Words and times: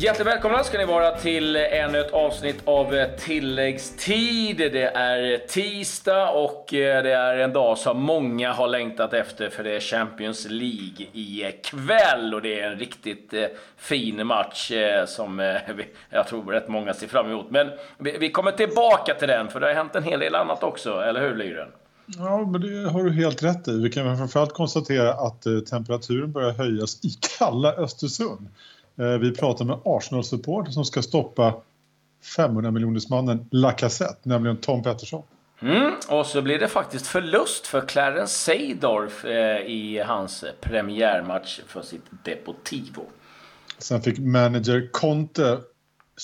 Hjärtligt 0.00 0.26
välkomna 0.26 0.64
ska 0.64 0.78
ni 0.78 0.84
vara 0.84 1.16
till 1.16 1.56
ännu 1.56 2.00
ett 2.00 2.12
avsnitt 2.12 2.56
av 2.64 2.94
eh, 2.94 3.08
Tilläggstid. 3.18 4.56
Det 4.56 4.84
är 4.84 5.46
tisdag 5.46 6.30
och 6.30 6.74
eh, 6.74 7.02
det 7.02 7.12
är 7.12 7.36
en 7.36 7.52
dag 7.52 7.78
som 7.78 8.02
många 8.02 8.52
har 8.52 8.68
längtat 8.68 9.14
efter 9.14 9.50
för 9.50 9.64
det 9.64 9.76
är 9.76 9.80
Champions 9.80 10.46
League 10.50 11.06
i 11.12 11.52
kväll 11.64 12.34
och 12.34 12.42
det 12.42 12.60
är 12.60 12.70
en 12.70 12.78
riktigt 12.78 13.34
eh, 13.34 13.44
fin 13.76 14.26
match 14.26 14.72
som 15.06 15.38
jag 16.10 16.28
tror 16.28 16.52
rätt 16.52 16.68
många 16.68 16.94
ser 16.94 17.06
fram 17.06 17.26
emot. 17.26 17.50
Men 17.50 17.70
vi 17.98 18.30
kommer 18.30 18.52
tillbaka 18.52 19.14
till 19.14 19.28
den 19.28 19.48
för 19.48 19.60
det 19.60 19.66
har 19.66 19.74
hänt 19.74 19.94
en 19.94 20.04
hel 20.04 20.20
del 20.20 20.34
annat 20.34 20.62
också, 20.62 21.00
eller 21.00 21.20
hur 21.20 21.36
Lyren? 21.36 21.68
Ja, 22.06 22.46
men 22.46 22.60
det 22.60 22.90
har 22.90 23.04
du 23.04 23.12
helt 23.12 23.42
rätt 23.42 23.68
i. 23.68 23.82
Vi 23.82 23.90
kan 23.90 24.18
framförallt 24.18 24.52
konstatera 24.52 25.12
att 25.12 25.42
temperaturen 25.70 26.32
börjar 26.32 26.52
höjas 26.52 27.04
i 27.04 27.08
kalla 27.38 27.72
Östersund. 27.72 28.48
Eh, 28.98 29.06
vi 29.06 29.34
pratar 29.34 29.64
med 29.64 29.78
Arsenal-support 29.84 30.72
som 30.72 30.84
ska 30.84 31.02
stoppa 31.02 31.54
500 32.36 32.70
miljonersmannen 32.70 33.48
Lacazette, 33.50 34.28
nämligen 34.28 34.56
Tom 34.56 34.82
Pettersson. 34.82 35.22
Mm, 35.62 35.92
och 36.08 36.26
så 36.26 36.42
blir 36.42 36.58
det 36.58 36.68
faktiskt 36.68 37.06
förlust 37.06 37.66
för 37.66 37.80
Clarence 37.80 38.34
Seydorf 38.34 39.24
eh, 39.24 39.66
i 39.66 40.02
hans 40.06 40.44
premiärmatch 40.60 41.60
för 41.66 41.82
sitt 41.82 42.04
Deportivo. 42.24 43.02
Sen 43.78 44.02
fick 44.02 44.18
manager 44.18 44.88
Conte 44.92 45.58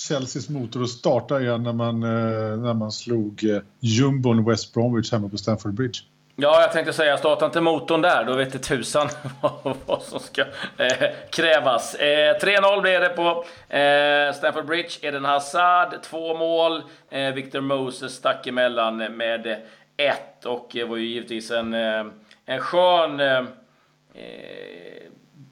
Chelseas 0.07 0.49
motor 0.49 0.83
att 0.83 0.89
starta 0.89 1.41
igen 1.41 1.63
när 1.63 1.73
man, 1.73 2.03
eh, 2.03 2.57
när 2.57 2.73
man 2.73 2.91
slog 2.91 3.43
eh, 3.43 3.61
jumbon 3.79 4.45
West 4.45 4.73
Bromwich 4.73 5.11
hemma 5.11 5.29
på 5.29 5.37
Stamford 5.37 5.73
Bridge. 5.73 5.99
Ja, 6.39 6.61
jag 6.61 6.71
tänkte 6.71 6.93
säga, 6.93 7.17
starta 7.17 7.45
inte 7.45 7.61
motorn 7.61 8.01
där. 8.01 8.23
Då 8.23 8.33
vet 8.33 8.53
det 8.53 8.59
tusan 8.59 9.07
vad 9.85 10.01
som 10.01 10.19
ska 10.19 10.41
eh, 10.77 11.09
krävas. 11.29 11.95
Eh, 11.95 12.37
3-0 12.37 12.81
blev 12.81 13.01
det 13.01 13.09
på 13.09 13.45
eh, 13.75 14.33
Stamford 14.33 14.65
Bridge. 14.65 14.89
Eden 15.01 15.25
Hazard, 15.25 16.01
två 16.03 16.37
mål. 16.37 16.83
Eh, 17.09 17.33
Victor 17.33 17.61
Moses 17.61 18.13
stack 18.13 18.47
emellan 18.47 18.97
med 18.97 19.61
ett. 19.97 20.45
Och 20.45 20.69
det 20.73 20.83
var 20.83 20.97
ju 20.97 21.05
givetvis 21.05 21.51
en, 21.51 21.73
eh, 21.73 22.05
en 22.45 22.59
skön... 22.59 23.19
Eh, 23.19 23.37
eh 24.13 24.97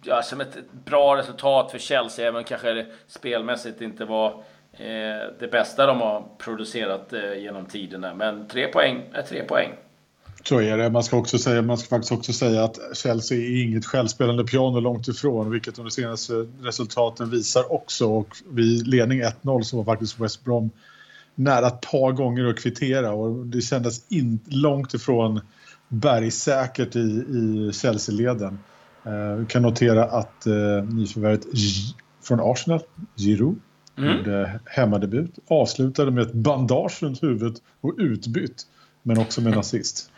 ja, 0.04 0.22
som 0.22 0.42
ett 0.42 0.72
bra 0.72 1.18
resultat 1.18 1.72
för 1.72 1.80
Chelsea, 1.80 2.28
även 2.28 2.44
kanske 2.44 2.74
det 2.74 2.86
spelmässigt 3.08 3.82
inte 3.82 4.06
var 4.06 4.30
eh, 4.74 5.30
det 5.40 5.52
bästa 5.52 5.86
de 5.86 6.02
har 6.02 6.24
producerat 6.38 7.14
eh, 7.14 7.34
genom 7.34 7.66
tiderna. 7.66 8.14
Men 8.14 8.48
tre 8.48 8.68
poäng 8.68 9.02
är 9.14 9.22
tre 9.22 9.44
poäng. 9.44 9.72
Så 10.48 10.62
är 10.62 10.78
det. 10.78 10.90
Man 10.90 11.04
ska, 11.04 11.18
också 11.18 11.38
säga, 11.38 11.62
man 11.62 11.78
ska 11.78 11.88
faktiskt 11.90 12.12
också 12.12 12.34
säga 12.34 12.64
att 12.64 12.80
Chelsea 12.94 13.38
är 13.38 13.64
inget 13.64 13.86
självspelande 13.86 14.44
piano 14.44 14.80
långt 14.80 15.08
ifrån, 15.08 15.52
vilket 15.52 15.76
de 15.76 15.92
senaste 15.92 16.34
resultaten 16.62 17.30
visar 17.30 17.74
också. 17.74 18.08
Och 18.08 18.38
vid 18.50 18.88
ledning 18.88 19.22
1-0 19.24 19.62
så 19.62 19.78
var 19.78 19.84
faktiskt 19.84 20.20
West 20.20 20.44
Brom 20.44 20.72
nära 21.36 21.68
ett 21.68 21.82
par 21.82 22.12
gånger 22.12 22.46
att 22.46 22.60
kvittera 22.60 23.14
och 23.14 23.46
det 23.46 23.62
kändes 23.62 24.12
in, 24.12 24.40
långt 24.46 24.94
ifrån 24.94 25.42
bergsäkert 25.88 26.96
i, 26.96 27.00
i 27.00 27.72
Chelsea-leden. 27.74 28.60
Eh, 29.06 29.36
vi 29.36 29.46
kan 29.46 29.62
notera 29.62 30.06
att 30.06 30.46
eh, 30.46 30.84
nyförvärvet 30.84 31.46
från 32.24 32.40
Arsenal, 32.42 32.80
Giroud, 33.16 33.60
mm. 33.98 34.18
gjorde 34.18 34.60
hemmadebut, 34.66 35.40
avslutade 35.48 36.12
med 36.12 36.22
ett 36.22 36.34
bandage 36.34 37.04
runt 37.04 37.24
huvudet 37.24 37.62
och 37.82 37.94
utbytt, 37.98 38.64
men 39.04 39.18
också 39.18 39.42
med 39.42 39.54
en 39.54 39.60
assist. 39.60 40.12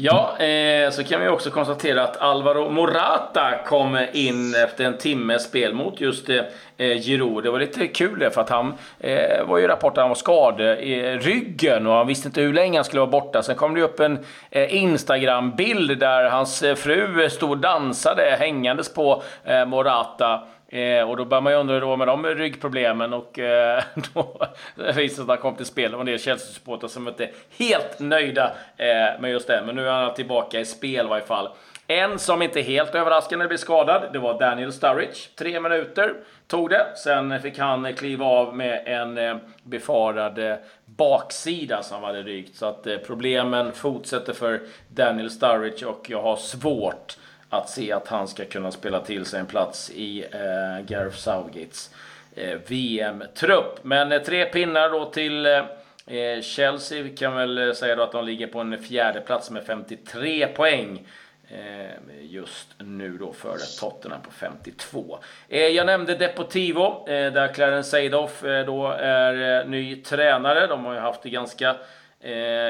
Ja, 0.00 0.38
eh, 0.38 0.90
så 0.90 1.04
kan 1.04 1.20
vi 1.20 1.28
också 1.28 1.50
konstatera 1.50 2.04
att 2.04 2.16
Alvaro 2.16 2.70
Morata 2.70 3.58
kom 3.66 3.98
in 4.12 4.54
efter 4.54 4.84
en 4.84 4.98
timmes 4.98 5.44
spel 5.44 5.74
mot 5.74 6.00
just 6.00 6.28
eh, 6.28 6.36
eh 6.76 7.00
Giroud. 7.00 7.44
Det 7.44 7.50
var 7.50 7.58
lite 7.58 7.86
kul 7.86 8.18
det, 8.18 8.30
för 8.30 8.40
att 8.40 8.48
han 8.48 8.74
eh, 9.00 9.44
var 9.46 9.58
ju 9.58 9.66
rapporten 9.66 10.00
han 10.00 10.08
var 10.08 10.14
skadad 10.14 10.78
i 10.80 11.18
ryggen 11.18 11.86
och 11.86 11.92
han 11.92 12.06
visste 12.06 12.28
inte 12.28 12.40
hur 12.40 12.52
länge 12.52 12.78
han 12.78 12.84
skulle 12.84 13.00
vara 13.00 13.10
borta. 13.10 13.42
Sen 13.42 13.56
kom 13.56 13.74
det 13.74 13.82
upp 13.82 14.00
en 14.00 14.18
eh, 14.50 14.74
Instagram-bild 14.74 15.98
där 15.98 16.24
hans 16.24 16.62
eh, 16.62 16.74
fru 16.74 17.30
stod 17.30 17.50
och 17.50 17.58
dansade 17.58 18.36
hängandes 18.38 18.94
på 18.94 19.22
eh, 19.44 19.64
Morata. 19.64 20.42
Eh, 20.68 21.10
och 21.10 21.16
då 21.16 21.24
börjar 21.24 21.42
man 21.42 21.52
ju 21.52 21.58
undra 21.58 21.74
hur 21.74 21.80
det 21.80 21.86
var 21.86 21.96
med 21.96 22.08
de 22.08 22.26
ryggproblemen 22.26 23.12
och 23.12 23.38
eh, 23.38 23.82
då 24.14 24.46
visade 24.76 25.02
det 25.02 25.08
sig 25.08 25.22
att 25.22 25.28
han 25.28 25.38
kom 25.38 25.54
till 25.54 25.66
spel. 25.66 25.90
Det 25.90 25.96
var 25.96 26.02
en 26.02 26.06
del 26.06 26.18
Chelsea-supportrar 26.18 26.88
som 26.88 27.08
inte 27.08 27.24
är 27.24 27.32
helt 27.58 28.00
nöjda 28.00 28.52
eh, 28.76 29.20
med 29.20 29.30
just 29.30 29.46
det. 29.46 29.62
Men 29.66 29.76
nu 29.76 29.88
är 29.88 29.92
han 29.92 30.14
tillbaka 30.14 30.60
i 30.60 30.64
spel 30.64 31.06
i 31.06 31.08
varje 31.08 31.24
fall. 31.24 31.48
En 31.90 32.18
som 32.18 32.42
inte 32.42 32.60
helt 32.60 32.94
överraskande 32.94 33.46
blev 33.46 33.58
skadad, 33.58 34.12
det 34.12 34.18
var 34.18 34.38
Daniel 34.38 34.72
Sturridge. 34.72 35.16
Tre 35.34 35.60
minuter 35.60 36.14
tog 36.46 36.70
det. 36.70 36.86
Sen 36.96 37.40
fick 37.40 37.58
han 37.58 37.94
kliva 37.94 38.24
av 38.26 38.56
med 38.56 38.82
en 38.86 39.18
eh, 39.18 39.36
befarad 39.62 40.38
eh, 40.38 40.56
baksida 40.84 41.82
som 41.82 42.02
hade 42.02 42.22
rykt. 42.22 42.56
Så 42.56 42.66
att 42.66 42.86
eh, 42.86 42.96
problemen 42.96 43.72
fortsätter 43.72 44.32
för 44.32 44.60
Daniel 44.88 45.30
Sturridge 45.30 45.86
och 45.86 46.06
jag 46.10 46.22
har 46.22 46.36
svårt 46.36 47.16
att 47.50 47.70
se 47.70 47.92
att 47.92 48.08
han 48.08 48.28
ska 48.28 48.44
kunna 48.44 48.70
spela 48.70 49.00
till 49.00 49.24
sig 49.24 49.40
en 49.40 49.46
plats 49.46 49.90
i 49.90 50.24
eh, 50.24 50.84
Gareth 50.86 51.16
Southgates 51.16 51.90
eh, 52.34 52.58
VM-trupp. 52.66 53.78
Men 53.82 54.12
eh, 54.12 54.22
tre 54.22 54.44
pinnar 54.44 54.90
då 54.90 55.04
till 55.04 55.46
eh, 55.46 55.64
eh 56.06 56.40
Chelsea. 56.42 57.02
Vi 57.02 57.16
kan 57.16 57.36
väl 57.36 57.58
eh, 57.58 57.72
säga 57.72 57.96
då 57.96 58.02
att 58.02 58.12
de 58.12 58.24
ligger 58.24 58.46
på 58.46 58.60
en 58.60 58.78
fjärde 58.78 59.20
plats 59.20 59.50
med 59.50 59.64
53 59.64 60.46
poäng. 60.46 61.06
Eh, 61.50 61.90
just 62.20 62.68
nu 62.78 63.18
då 63.18 63.32
före 63.32 63.58
Tottenham 63.80 64.22
på 64.22 64.30
52. 64.30 65.18
Eh, 65.48 65.66
jag 65.66 65.86
nämnde 65.86 66.14
Deportivo, 66.14 67.08
eh, 67.08 67.32
där 67.32 67.54
Clarence 67.54 67.90
Seedorf 67.90 68.42
då 68.66 68.86
är 68.98 69.64
ny 69.64 69.96
tränare. 69.96 70.66
De 70.66 70.84
har 70.84 70.94
ju 70.94 71.00
haft 71.00 71.22
det 71.22 71.30
ganska 71.30 71.76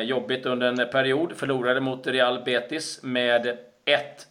jobbigt 0.03 0.47
under 0.47 0.66
en 0.66 0.91
period. 0.91 1.33
Förlorade 1.37 1.81
mot 1.81 2.06
Real 2.06 2.43
Betis 2.45 3.03
med 3.03 3.59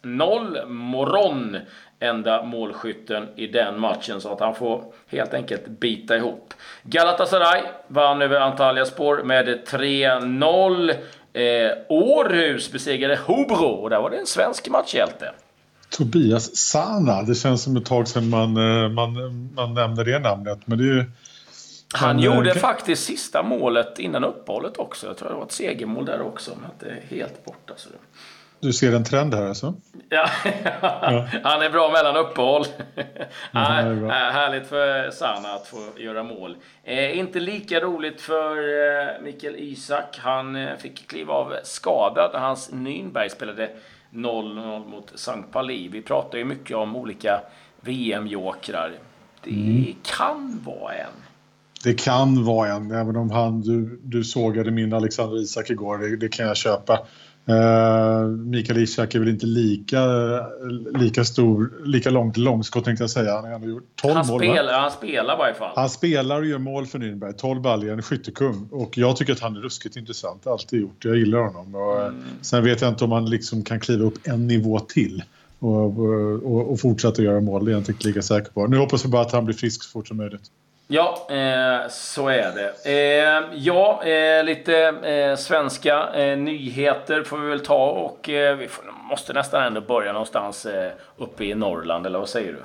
1-0. 0.02 0.66
Moron 0.66 1.56
enda 2.00 2.42
målskytten 2.42 3.28
i 3.36 3.46
den 3.46 3.80
matchen 3.80 4.20
så 4.20 4.32
att 4.32 4.40
han 4.40 4.54
får 4.54 4.84
helt 5.06 5.34
enkelt 5.34 5.66
bita 5.66 6.16
ihop. 6.16 6.54
Galatasaray 6.82 7.62
vann 7.88 8.22
över 8.22 8.40
Antalya 8.40 8.84
spår 8.84 9.22
med 9.24 9.46
3-0. 9.66 10.90
Eh, 11.32 11.76
Århus 11.88 12.72
besegrade 12.72 13.16
Hobro 13.16 13.66
och 13.66 13.90
där 13.90 14.00
var 14.00 14.10
det 14.10 14.16
en 14.16 14.26
svensk 14.26 14.68
matchhjälte. 14.68 15.32
Tobias 15.90 16.56
Sana, 16.56 17.22
det 17.22 17.34
känns 17.34 17.62
som 17.62 17.76
ett 17.76 17.86
tag 17.86 18.08
sedan 18.08 18.28
man, 18.28 18.56
eh, 18.56 18.88
man, 18.88 19.12
man 19.54 19.74
nämnde 19.74 20.04
det 20.04 20.18
namnet. 20.18 20.58
Men 20.64 20.78
det 20.78 20.84
är 20.84 20.94
ju, 20.94 21.04
han 21.92 22.16
men, 22.16 22.24
gjorde 22.24 22.50
kan... 22.50 22.60
faktiskt 22.60 23.04
sista 23.04 23.42
målet 23.42 23.98
innan 23.98 24.24
uppehållet 24.24 24.78
också. 24.78 25.06
Jag 25.06 25.16
tror 25.16 25.28
det 25.28 25.34
var 25.34 25.44
ett 25.44 25.52
segermål 25.52 26.04
där 26.04 26.20
också, 26.20 26.50
men 26.60 26.70
det 26.78 26.86
är 26.86 27.16
helt 27.16 27.44
borta. 27.44 27.74
Så 27.76 27.88
det... 27.88 27.96
Du 28.60 28.72
ser 28.72 28.92
en 28.92 29.04
trend 29.04 29.34
här 29.34 29.46
alltså? 29.46 29.74
Ja, 30.08 30.28
ja. 30.44 31.26
han 31.42 31.62
är 31.62 31.70
bra 31.70 31.90
mellan 31.92 32.16
uppehåll. 32.16 32.64
ja, 33.52 33.60
är 33.60 34.32
härligt 34.32 34.66
för 34.66 35.10
Sana 35.10 35.48
att 35.48 35.66
få 35.66 35.76
göra 35.96 36.22
mål. 36.22 36.56
Eh, 36.84 37.18
inte 37.18 37.40
lika 37.40 37.80
roligt 37.80 38.20
för 38.20 38.56
eh, 38.56 39.22
Mikael 39.22 39.56
Isak. 39.58 40.18
Han 40.22 40.56
eh, 40.56 40.76
fick 40.76 41.08
kliva 41.08 41.34
av 41.34 41.54
skadad. 41.62 42.30
Hans 42.34 42.72
Nürnberg 42.72 43.28
spelade 43.28 43.70
0-0 44.10 44.90
mot 44.90 45.12
Sankt 45.14 45.52
Pali. 45.52 45.88
Vi 45.88 46.02
pratar 46.02 46.38
ju 46.38 46.44
mycket 46.44 46.76
om 46.76 46.96
olika 46.96 47.40
VM-jokrar. 47.80 48.92
Det 49.44 49.50
mm. 49.50 49.94
kan 50.02 50.60
vara 50.64 50.94
en. 50.94 51.12
Det 51.84 51.94
kan 51.94 52.44
vara 52.44 52.68
en, 52.68 52.90
även 52.90 53.16
om 53.16 53.30
han, 53.30 53.60
du, 53.60 54.00
du 54.02 54.24
sågade 54.24 54.70
min 54.70 54.92
Alexander 54.92 55.42
Isak 55.42 55.70
igår. 55.70 55.98
Det, 55.98 56.16
det 56.16 56.28
kan 56.28 56.46
jag 56.46 56.56
köpa. 56.56 57.06
Uh, 57.48 58.28
Mikael 58.28 58.78
Ishak 58.78 59.14
är 59.14 59.18
väl 59.18 59.28
inte 59.28 59.46
lika, 59.46 60.00
lika 60.98 61.24
stor, 61.24 61.72
lika 61.84 62.10
långt 62.10 62.36
långskott 62.36 62.84
tänkte 62.84 63.02
jag 63.02 63.10
säga. 63.10 63.32
Han 63.32 63.62
har 63.62 63.68
gjort 63.68 63.84
12 64.02 64.14
han 64.14 64.26
mål. 64.26 64.40
Spelar, 64.40 64.80
han 64.80 64.90
spelar 64.90 65.34
i 65.34 65.38
varje 65.38 65.54
fall. 65.54 65.72
Han 65.76 65.90
spelar 65.90 66.40
och 66.40 66.46
gör 66.46 66.58
mål 66.58 66.86
för 66.86 66.98
Nürnberg. 66.98 67.32
12 67.32 67.62
baljor, 67.62 67.92
en 67.92 68.02
skyttekung. 68.02 68.68
Och 68.70 68.98
jag 68.98 69.16
tycker 69.16 69.32
att 69.32 69.40
han 69.40 69.56
är 69.56 69.60
ruskigt 69.60 69.96
intressant. 69.96 70.46
Alltid 70.46 70.80
gjort. 70.80 71.04
Jag 71.04 71.16
gillar 71.16 71.38
honom. 71.38 71.74
Och, 71.74 72.02
mm. 72.02 72.22
Sen 72.40 72.64
vet 72.64 72.80
jag 72.80 72.90
inte 72.90 73.04
om 73.04 73.12
han 73.12 73.30
liksom 73.30 73.64
kan 73.64 73.80
kliva 73.80 74.04
upp 74.04 74.26
en 74.26 74.46
nivå 74.46 74.78
till. 74.78 75.22
Och, 75.58 75.98
och, 75.98 76.72
och 76.72 76.80
fortsätta 76.80 77.22
göra 77.22 77.40
mål. 77.40 77.64
Det 77.64 77.70
är 77.70 77.72
jag 77.72 77.80
inte 77.80 78.08
lika 78.08 78.22
säker 78.22 78.52
på. 78.52 78.66
Nu 78.66 78.78
hoppas 78.78 79.04
vi 79.04 79.08
bara 79.08 79.22
att 79.22 79.32
han 79.32 79.44
blir 79.44 79.56
frisk 79.56 79.82
så 79.82 79.90
fort 79.90 80.08
som 80.08 80.16
möjligt. 80.16 80.50
Ja, 80.90 81.26
eh, 81.30 81.90
så 81.90 82.28
är 82.28 82.52
det. 82.54 82.72
Eh, 82.84 83.58
ja, 83.58 84.02
eh, 84.04 84.44
lite 84.44 84.76
eh, 84.88 85.36
svenska 85.36 86.14
eh, 86.14 86.38
nyheter 86.38 87.22
får 87.22 87.38
vi 87.38 87.48
väl 87.48 87.60
ta 87.60 87.90
och 87.90 88.28
eh, 88.28 88.56
vi 88.56 88.68
får, 88.68 88.84
måste 89.10 89.32
nästan 89.32 89.66
ändå 89.66 89.80
börja 89.80 90.12
någonstans 90.12 90.66
eh, 90.66 90.92
uppe 91.16 91.44
i 91.44 91.54
Norrland, 91.54 92.06
eller 92.06 92.18
vad 92.18 92.28
säger 92.28 92.52
du? 92.52 92.62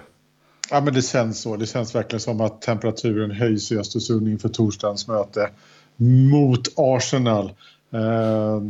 Ja, 0.70 0.82
men 0.82 0.94
det 0.94 1.02
känns 1.02 1.42
så. 1.42 1.56
Det 1.56 1.66
känns 1.66 1.96
verkligen 1.96 2.20
som 2.20 2.42
att 2.42 2.62
temperaturen 2.62 3.32
höjs 3.32 3.72
i 3.72 3.78
Östersund 3.78 4.28
inför 4.28 4.50
torsdagens 4.50 5.08
möte 5.08 5.50
mot 6.32 6.68
Arsenal. 6.76 7.46
Eh, 7.94 8.62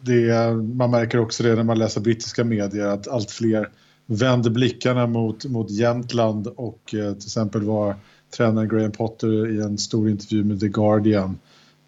det, 0.00 0.54
man 0.74 0.90
märker 0.90 1.18
också 1.18 1.42
det 1.42 1.54
när 1.54 1.62
man 1.62 1.78
läser 1.78 2.00
brittiska 2.00 2.44
medier 2.44 2.86
att 2.86 3.08
allt 3.08 3.30
fler 3.30 3.68
vänder 4.06 4.50
blickarna 4.50 5.06
mot, 5.06 5.44
mot 5.44 5.70
Jämtland 5.70 6.46
och 6.46 6.94
eh, 6.94 7.12
till 7.12 7.26
exempel 7.26 7.62
var 7.62 7.94
tränaren 8.36 8.68
Graham 8.68 8.92
Potter 8.92 9.50
i 9.50 9.60
en 9.60 9.78
stor 9.78 10.10
intervju 10.10 10.44
med 10.44 10.60
The 10.60 10.68
Guardian 10.68 11.38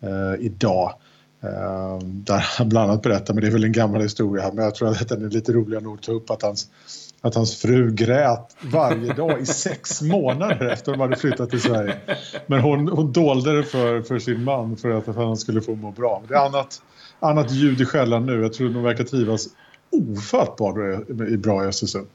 eh, 0.00 0.44
idag. 0.46 0.94
Eh, 1.42 1.98
där 2.02 2.44
han 2.58 2.68
bland 2.68 2.90
annat 2.90 3.02
berättar, 3.02 3.34
men 3.34 3.42
det 3.42 3.48
är 3.48 3.52
väl 3.52 3.64
en 3.64 3.72
gammal 3.72 4.02
historia, 4.02 4.50
men 4.54 4.64
jag 4.64 4.74
tror 4.74 4.88
att 4.88 5.08
den 5.08 5.24
är 5.24 5.30
lite 5.30 5.52
roligare 5.52 5.84
nog 5.84 5.94
att 5.94 6.02
ta 6.02 6.12
upp 6.12 6.30
att 6.30 6.42
hans, 6.42 6.68
att 7.20 7.34
hans 7.34 7.56
fru 7.56 7.90
grät 7.90 8.56
varje 8.72 9.12
dag 9.12 9.40
i 9.40 9.46
sex 9.46 10.02
månader 10.12 10.66
efter 10.66 10.92
att 10.92 10.98
de 10.98 11.00
hade 11.00 11.16
flyttat 11.16 11.50
till 11.50 11.60
Sverige. 11.60 11.96
Men 12.46 12.60
hon, 12.60 12.88
hon 12.88 13.12
dolde 13.12 13.56
det 13.56 13.64
för, 13.64 14.02
för 14.02 14.18
sin 14.18 14.44
man 14.44 14.76
för 14.76 14.90
att 14.90 15.16
han 15.16 15.36
skulle 15.36 15.60
få 15.60 15.74
må 15.74 15.90
bra. 15.90 16.22
Det 16.28 16.34
är 16.34 16.46
annat, 16.46 16.82
annat 17.20 17.52
ljud 17.52 17.80
i 17.80 17.84
skällan 17.84 18.26
nu. 18.26 18.42
Jag 18.42 18.52
tror 18.52 18.68
de 18.68 18.82
verkar 18.82 19.04
trivas 19.04 19.46
ofattbart 19.90 20.74
bra 21.38 21.64
i 21.64 21.66
Östersund. 21.66 22.06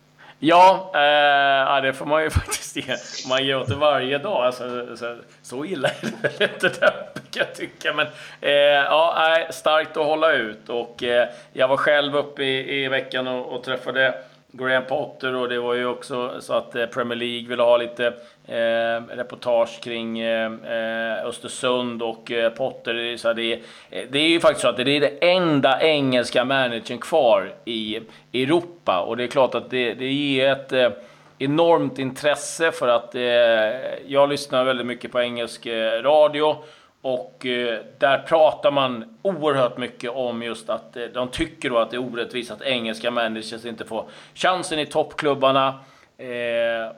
Ja, 0.45 0.91
eh, 0.93 1.81
det 1.81 1.93
får 1.93 2.05
man 2.05 2.23
ju 2.23 2.29
faktiskt 2.41 2.75
ge. 2.75 2.95
Man 3.29 3.45
gör 3.45 3.65
det 3.65 3.75
varje 3.75 4.17
dag. 4.17 4.45
Alltså, 4.45 4.97
så, 4.97 5.15
så 5.41 5.65
illa 5.65 5.89
är 5.89 5.95
det 6.01 6.29
väl 6.39 6.49
inte 6.53 6.69
kan 7.31 7.45
jag 7.47 7.55
tycka. 7.55 7.93
Men 7.93 8.07
eh, 8.41 8.51
ja, 8.51 9.37
starkt 9.49 9.97
att 9.97 10.05
hålla 10.05 10.31
ut. 10.31 10.69
Och 10.69 11.03
eh, 11.03 11.27
jag 11.53 11.67
var 11.67 11.77
själv 11.77 12.15
uppe 12.15 12.43
i, 12.43 12.83
i 12.83 12.87
veckan 12.87 13.27
och, 13.27 13.55
och 13.55 13.63
träffade 13.63 14.13
Graham 14.55 14.85
Potter 14.85 15.35
och 15.35 15.49
det 15.49 15.59
var 15.59 15.73
ju 15.73 15.85
också 15.85 16.41
så 16.41 16.53
att 16.53 16.75
eh, 16.75 16.85
Premier 16.85 17.15
League 17.15 17.49
ville 17.49 17.63
ha 17.63 17.77
lite 17.77 18.07
eh, 18.47 19.15
reportage 19.15 19.83
kring 19.83 20.19
eh, 20.19 20.51
eh 20.51 21.25
Östersund 21.25 22.01
och 22.01 22.31
eh, 22.31 22.49
Potter. 22.49 23.17
Så 23.17 23.33
det, 23.33 23.53
eh, 23.89 24.03
det 24.09 24.19
är 24.19 24.27
ju 24.27 24.39
faktiskt 24.39 24.61
så 24.61 24.67
att 24.67 24.77
det 24.77 24.81
är 24.81 24.99
det 24.99 25.31
enda 25.31 25.81
engelska 25.81 26.45
managern 26.45 26.97
kvar 26.97 27.53
i 27.65 27.99
Europa 28.33 28.99
och 28.99 29.17
det 29.17 29.23
är 29.23 29.27
klart 29.27 29.55
att 29.55 29.69
det, 29.69 29.93
det 29.93 30.11
ger 30.11 30.51
ett 30.51 30.71
eh, 30.71 30.89
enormt 31.37 31.99
intresse 31.99 32.71
för 32.71 32.87
att 32.87 33.15
jag 34.05 34.29
lyssnar 34.29 34.63
väldigt 34.63 34.85
mycket 34.85 35.11
på 35.11 35.21
engelsk 35.21 35.67
radio 36.01 36.63
och 37.03 37.45
eh, 37.45 37.79
där 37.97 38.17
pratar 38.17 38.71
man 38.71 39.17
oerhört 39.21 39.77
mycket 39.77 40.11
om 40.11 40.43
just 40.43 40.69
att 40.69 40.97
eh, 40.97 41.03
de 41.03 41.27
tycker 41.27 41.69
då 41.69 41.77
att 41.77 41.91
det 41.91 41.97
är 41.97 42.13
orättvist 42.13 42.51
att 42.51 42.61
engelska 42.61 43.11
managers 43.11 43.65
inte 43.65 43.85
får 43.85 44.05
chansen 44.33 44.79
i 44.79 44.85
toppklubbarna. 44.85 45.79
Eh, 46.17 46.95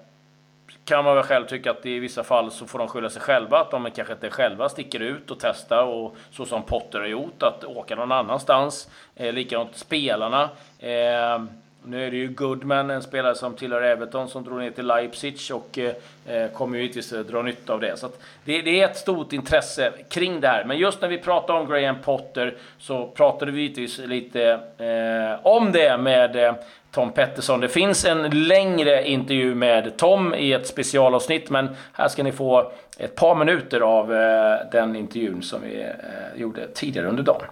kan 0.86 1.06
man 1.06 1.16
väl 1.16 1.24
själv 1.24 1.46
tycka 1.46 1.72
att 1.72 1.86
i 1.86 2.00
vissa 2.00 2.24
fall 2.24 2.52
så 2.52 2.66
får 2.66 2.80
de 2.80 2.88
skylla 2.88 3.10
sig 3.10 3.22
själva, 3.22 3.60
att 3.60 3.72
de 3.72 3.92
kanske 3.92 4.14
inte 4.14 4.30
själva 4.30 4.70
sticker 4.70 5.00
ut 5.00 5.32
och 5.32 5.38
testar 5.40 5.84
och 5.84 6.16
så 6.32 6.46
som 6.46 6.64
Potter 6.64 7.00
har 7.00 7.08
gjort, 7.08 7.44
att 7.44 7.64
åka 7.64 7.96
någon 7.96 8.12
annanstans. 8.12 8.90
Eh, 9.16 9.34
likadant 9.34 9.76
spelarna. 9.76 10.50
Eh, 10.80 11.44
nu 11.88 12.08
är 12.08 12.12
det 12.12 12.18
ju 12.18 12.28
Goodman, 12.28 12.90
en 12.90 13.02
spelare 13.02 13.36
som 13.36 13.54
tillhör 13.54 13.82
Everton, 13.82 14.30
som 14.30 14.44
drog 14.44 14.60
ner 14.60 14.72
till 14.72 14.86
Leipzig 14.86 15.38
och 15.54 15.80
eh, 16.26 16.52
kommer 16.54 16.78
ju 16.78 16.84
givetvis 16.84 17.10
dra 17.10 17.42
nytta 17.42 17.74
av 17.74 17.80
det. 17.80 17.98
Så 17.98 18.10
det, 18.44 18.62
det, 18.62 18.82
är 18.82 18.86
ett 18.86 18.98
stort 18.98 19.34
intresse 19.34 19.92
kring 20.10 20.42
det 20.42 20.48
här. 20.48 20.66
Men 20.66 20.78
just 20.78 21.02
när 21.02 21.10
vi 21.10 21.18
pratade 21.18 21.60
om 21.60 21.70
Graham 21.70 21.96
Potter 22.02 22.56
så 22.78 23.08
pratade 23.08 23.52
vi 23.52 23.62
givetvis 23.62 23.98
lite 23.98 24.44
eh, 24.78 25.46
om 25.46 25.72
det 25.72 25.98
med 25.98 26.36
eh, 26.36 26.54
Tom 26.92 27.12
Pettersson. 27.12 27.60
Det 27.60 27.70
finns 27.70 28.06
en 28.06 28.48
längre 28.48 29.08
intervju 29.08 29.56
med 29.56 29.98
Tom 29.98 30.36
i 30.36 30.54
ett 30.54 30.68
specialavsnitt, 30.68 31.50
men 31.50 31.70
här 31.94 32.08
ska 32.08 32.24
ni 32.24 32.32
få 32.32 32.72
ett 32.98 33.16
par 33.16 33.36
minuter 33.36 33.82
av 33.82 34.14
eh, 34.14 34.58
den 34.72 34.96
intervjun 34.96 35.42
som 35.42 35.62
vi 35.62 35.82
eh, 35.82 36.42
gjorde 36.42 36.68
tidigare 36.68 37.08
under 37.08 37.24
dagen. 37.24 37.48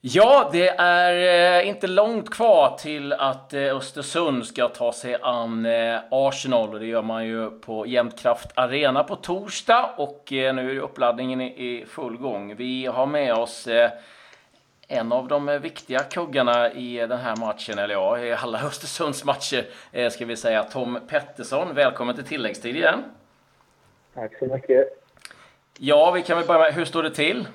Ja, 0.00 0.48
det 0.52 0.68
är 0.68 1.60
eh, 1.60 1.68
inte 1.68 1.86
långt 1.86 2.30
kvar 2.30 2.76
till 2.78 3.12
att 3.12 3.54
eh, 3.54 3.76
Östersund 3.76 4.46
ska 4.46 4.68
ta 4.68 4.92
sig 4.92 5.16
an 5.22 5.66
eh, 5.66 6.00
Arsenal 6.10 6.74
och 6.74 6.80
det 6.80 6.86
gör 6.86 7.02
man 7.02 7.26
ju 7.26 7.50
på 7.50 7.86
Jämtkraft 7.86 8.50
Arena 8.54 9.04
på 9.04 9.16
torsdag 9.16 9.90
och 9.96 10.26
nu 10.30 10.76
är 10.76 10.80
uppladdningen 10.80 11.40
i 11.40 11.84
full 11.88 12.16
gång. 12.16 12.54
Vi 12.56 12.86
har 12.86 13.06
med 13.06 13.34
oss 13.34 13.68
en 14.88 15.12
av 15.12 15.28
de 15.28 15.58
viktiga 15.62 15.98
kuggarna 15.98 16.72
i 16.72 16.96
den 16.96 17.18
här 17.18 17.36
matchen, 17.36 17.78
eller 17.78 17.94
ja, 17.94 18.18
i 18.18 18.32
alla 18.32 18.62
Östersunds 18.66 19.24
matcher 19.24 19.64
ska 20.10 20.24
vi 20.24 20.36
säga, 20.36 20.62
Tom 20.62 20.98
Pettersson. 21.08 21.74
Välkommen 21.74 22.14
till 22.14 22.24
tilläggstid 22.24 22.76
igen. 22.76 23.02
Tack 24.14 24.38
så 24.38 24.46
mycket. 24.46 25.04
Ja, 25.78 26.10
vi 26.10 26.22
kan 26.22 26.38
väl 26.38 26.46
börja 26.46 26.60
med, 26.60 26.74
hur 26.74 26.84
står 26.84 27.02
det 27.02 27.14
till? 27.14 27.46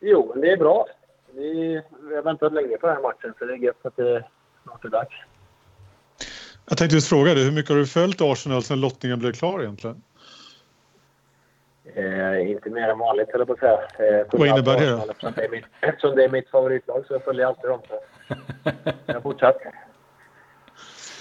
Jo, 0.00 0.32
det 0.36 0.50
är 0.52 0.56
bra. 0.56 0.86
Vi, 1.34 1.82
vi 2.08 2.14
har 2.14 2.22
väntat 2.22 2.52
länge 2.52 2.76
på 2.76 2.86
den 2.86 2.96
här 2.96 3.02
matchen, 3.02 3.34
så 3.38 3.44
det 3.44 3.52
är 3.52 3.56
gött 3.56 3.86
att 3.86 3.96
det 3.96 4.24
snart 4.62 4.84
är 4.84 4.88
dags. 4.88 5.14
Jag 6.68 6.78
tänkte 6.78 6.96
just 6.96 7.08
fråga 7.08 7.34
dig, 7.34 7.44
hur 7.44 7.52
mycket 7.52 7.70
har 7.70 7.76
du 7.76 7.86
följt 7.86 8.20
Arsenal 8.20 8.62
sedan 8.62 8.80
lottningen 8.80 9.18
blev 9.18 9.32
klar 9.32 9.62
egentligen? 9.62 10.02
Eh, 11.94 12.50
inte 12.50 12.70
mer 12.70 12.88
än 12.88 12.98
vanligt, 12.98 13.28
höll 13.32 13.40
jag 13.40 13.46
på 13.46 13.52
att 13.52 13.58
säga. 13.58 14.20
Eh, 14.20 14.26
Vad 14.32 14.48
innebär 14.48 14.80
det 14.80 14.90
då? 14.90 14.96
Eftersom 15.10 15.32
det, 15.36 15.44
är 15.44 15.48
mitt, 15.48 15.64
eftersom 15.80 16.16
det 16.16 16.24
är 16.24 16.28
mitt 16.28 16.50
favoritlag 16.50 17.04
så 17.06 17.14
jag 17.14 17.24
följer 17.24 17.46
alltid 17.46 17.70
dem. 17.70 17.80
Så 17.88 18.00
jag 19.06 19.14
har 19.14 19.20
fortsatt. 19.20 19.56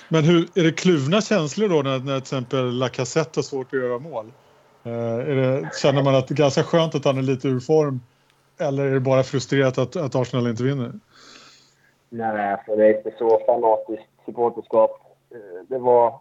Men 0.10 0.24
hur, 0.24 0.48
är 0.56 0.64
det 0.64 0.72
kluvna 0.72 1.22
känslor 1.22 1.70
då 1.70 1.82
när, 1.82 2.00
när 2.00 2.00
till 2.00 2.18
exempel 2.18 2.72
Lacazette 2.72 3.38
har 3.38 3.44
svårt 3.44 3.68
att 3.68 3.80
göra 3.80 4.00
mål? 4.00 4.32
Eh, 4.84 5.18
det, 5.18 5.70
känner 5.82 6.04
man 6.04 6.16
att 6.16 6.28
det 6.28 6.34
är 6.34 6.38
ganska 6.38 6.64
skönt 6.64 6.96
att 6.96 7.06
han 7.06 7.18
är 7.18 7.22
lite 7.22 7.48
ur 7.48 7.60
form 7.60 8.00
eller 8.58 8.86
är 8.86 8.92
det 8.94 9.00
bara 9.00 9.24
frustrerat 9.24 9.78
att, 9.78 9.96
att 9.96 10.16
Arsenal 10.16 10.48
inte 10.48 10.64
vinner? 10.64 10.92
Nej, 12.10 12.58
för 12.66 12.78
det 12.78 12.86
är 12.86 12.98
inte 12.98 13.18
så 13.18 13.42
fanatiskt 13.46 14.10
supporterskap. 14.26 15.18
Eh, 15.32 15.64
det 15.68 15.78
var, 15.78 16.20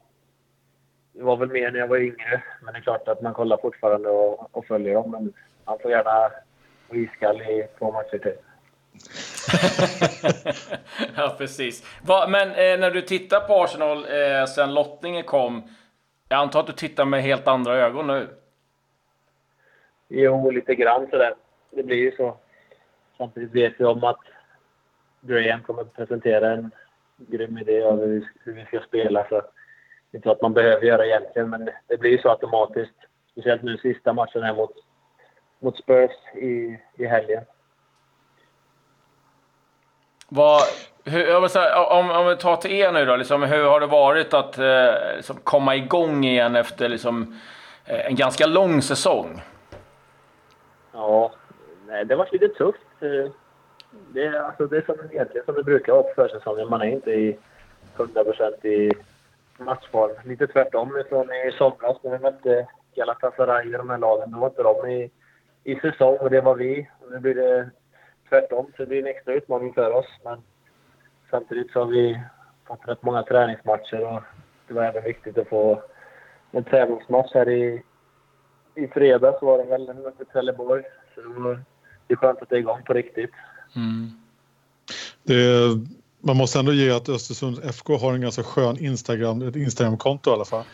det 1.13 1.23
var 1.23 1.37
väl 1.37 1.49
mer 1.49 1.71
när 1.71 1.79
jag 1.79 1.89
var 1.89 1.99
yngre. 1.99 2.43
Men 2.63 2.75
det 2.75 2.79
är 2.79 2.83
klart 2.83 3.09
att 3.09 3.23
man 3.23 3.35
kollar 3.35 3.57
fortfarande 3.57 4.09
och, 4.09 4.57
och 4.57 4.67
följer 4.67 4.95
dem. 4.95 5.11
Men 5.11 5.33
man 5.65 5.79
får 5.79 5.91
gärna 5.91 6.11
vara 6.11 6.33
iskall 6.91 7.43
i 7.43 7.67
två 7.79 7.93
matcher 7.93 8.19
till. 8.19 8.37
ja, 11.17 11.35
precis. 11.39 11.85
Va, 12.03 12.27
men 12.29 12.49
eh, 12.49 12.81
när 12.81 12.91
du 12.91 13.03
tittar 13.03 13.41
på 13.41 13.65
Arsenal 13.65 13.99
eh, 13.99 14.47
sen 14.47 14.75
lottningen 14.75 15.25
kom. 15.25 15.63
Jag 16.29 16.39
antar 16.39 16.61
att 16.61 16.67
du 16.67 16.73
tittar 16.73 17.05
med 17.05 17.23
helt 17.23 17.49
andra 17.49 17.77
ögon 17.77 18.07
nu? 18.07 18.29
Jo, 20.09 20.51
lite 20.51 20.75
grann 20.75 21.07
sådär 21.11 21.35
det 21.77 21.83
blir 21.83 21.97
ju 21.97 22.17
så. 22.17 22.37
Samtidigt 23.19 23.55
vet 23.55 23.75
vi 23.79 23.85
om 23.85 24.05
att 24.05 24.21
Graham 25.21 25.63
kommer 25.63 25.83
att 25.83 25.97
presentera 25.97 26.53
en 26.53 26.71
grym 27.17 27.59
idé 27.59 27.83
av 27.83 28.01
hur 28.01 28.53
vi 28.53 28.65
ska 28.65 28.81
spela. 28.81 29.27
Så 29.29 29.35
det 30.11 30.17
är 30.17 30.19
inte 30.19 30.31
att 30.31 30.43
man 30.43 30.55
behöver 30.55 30.87
göra 30.87 31.07
egentligen, 31.07 31.51
men 31.51 31.71
det 31.87 31.97
blir 31.97 32.11
ju 32.11 32.19
så 32.19 32.31
automatiskt. 32.31 32.95
Speciellt 33.33 33.63
nu 33.63 33.79
sista 33.79 34.13
matchen 34.13 34.43
här 34.43 34.55
mot, 34.55 34.73
mot 35.61 35.79
Spurs 35.79 36.11
i, 36.35 36.79
i 36.97 37.07
helgen. 37.07 37.45
Vad, 40.29 40.61
hur, 41.05 41.49
säga, 41.49 41.85
om, 41.85 42.11
om 42.11 42.27
vi 42.27 42.37
tar 42.37 42.57
till 42.57 42.73
er 42.73 42.93
nu 42.93 43.05
då, 43.05 43.17
liksom, 43.17 43.43
hur 43.43 43.65
har 43.65 43.81
det 43.81 43.87
varit 43.87 44.35
att 44.35 44.59
eh, 44.59 45.17
liksom 45.17 45.37
komma 45.37 45.77
igång 45.77 46.25
igen 46.25 46.57
efter 46.57 46.89
liksom, 46.89 47.41
eh, 47.85 48.07
en 48.07 48.15
ganska 48.15 48.47
lång 48.47 48.83
säsong? 48.83 49.43
Ja, 50.93 51.33
Eh, 51.97 52.07
det 52.07 52.15
har 52.15 52.19
varit 52.19 52.33
lite 52.33 52.49
tufft. 52.49 52.87
Eh, 53.01 53.33
det 54.13 54.25
är, 54.25 54.41
alltså, 54.41 54.67
det 54.67 54.77
är 54.77 54.83
som, 54.83 55.11
egentligen 55.11 55.45
som 55.45 55.55
det 55.55 55.63
brukar 55.63 55.93
vara 55.93 56.03
på 56.03 56.15
försäsongen. 56.15 56.69
Man 56.69 56.83
är 56.83 56.87
inte 56.87 57.11
i 57.11 57.39
100% 57.97 58.67
i 58.67 58.93
matchform. 59.59 60.13
Lite 60.25 60.47
tvärtom 60.47 61.03
från 61.09 61.31
i 61.31 61.53
somras 61.59 61.97
när 62.03 62.11
vi 62.11 62.19
mötte 62.19 62.67
Galatasaray 62.95 63.67
och 63.73 63.79
de 63.79 63.91
här 63.91 63.99
lagen. 63.99 64.31
Då 64.31 64.39
var 64.39 64.49
inte 64.49 64.63
de 64.63 64.91
i, 64.91 65.11
i 65.65 65.81
säsong 65.81 66.17
och 66.17 66.31
det 66.31 66.41
var 66.41 66.55
vi. 66.55 66.89
Nu 67.11 67.19
blir 67.19 67.35
det 67.35 67.71
tvärtom, 68.29 68.67
så 68.77 68.83
det 68.83 68.87
blir 68.87 68.99
en 68.99 69.07
extra 69.07 69.35
utmaning 69.35 69.73
för 69.75 69.91
oss. 69.91 70.07
Men 70.25 70.43
samtidigt 71.31 71.73
så 71.73 71.79
har 71.79 71.87
vi 71.87 72.21
fått 72.67 72.89
rätt 72.89 73.03
många 73.03 73.23
träningsmatcher 73.23 74.15
och 74.15 74.23
det 74.69 74.75
var 74.75 74.83
även 74.83 75.05
viktigt 75.05 75.39
att 75.39 75.49
få 75.49 75.83
en 76.51 76.65
tävlingsmatch 76.65 77.35
här 77.35 77.49
i, 77.49 77.83
i 78.75 78.89
fredags 78.89 79.43
var 79.43 79.59
det 79.59 79.65
väl, 79.65 79.95
mot 79.95 80.33
Trelleborg. 80.33 80.83
Så 81.15 81.21
det 81.21 81.29
var 81.29 81.61
det 82.07 82.15
är 82.15 82.17
skönt 82.17 82.43
att 82.43 82.49
det 82.49 82.57
är 82.57 82.61
igång 82.61 82.83
på 82.87 82.93
riktigt. 82.93 83.31
Mm. 83.77 84.11
Det, 85.23 85.35
man 86.21 86.37
måste 86.37 86.59
ändå 86.59 86.73
ge 86.73 86.91
att 86.91 87.09
Östersund 87.09 87.59
FK 87.65 87.97
har 87.97 88.15
en 88.15 88.21
ganska 88.21 88.43
skön 88.43 88.79
Instagram, 88.79 89.43
ett 89.43 89.57
Instagramkonto 89.57 90.31
i 90.31 90.33
alla 90.33 90.45
fall. 90.45 90.65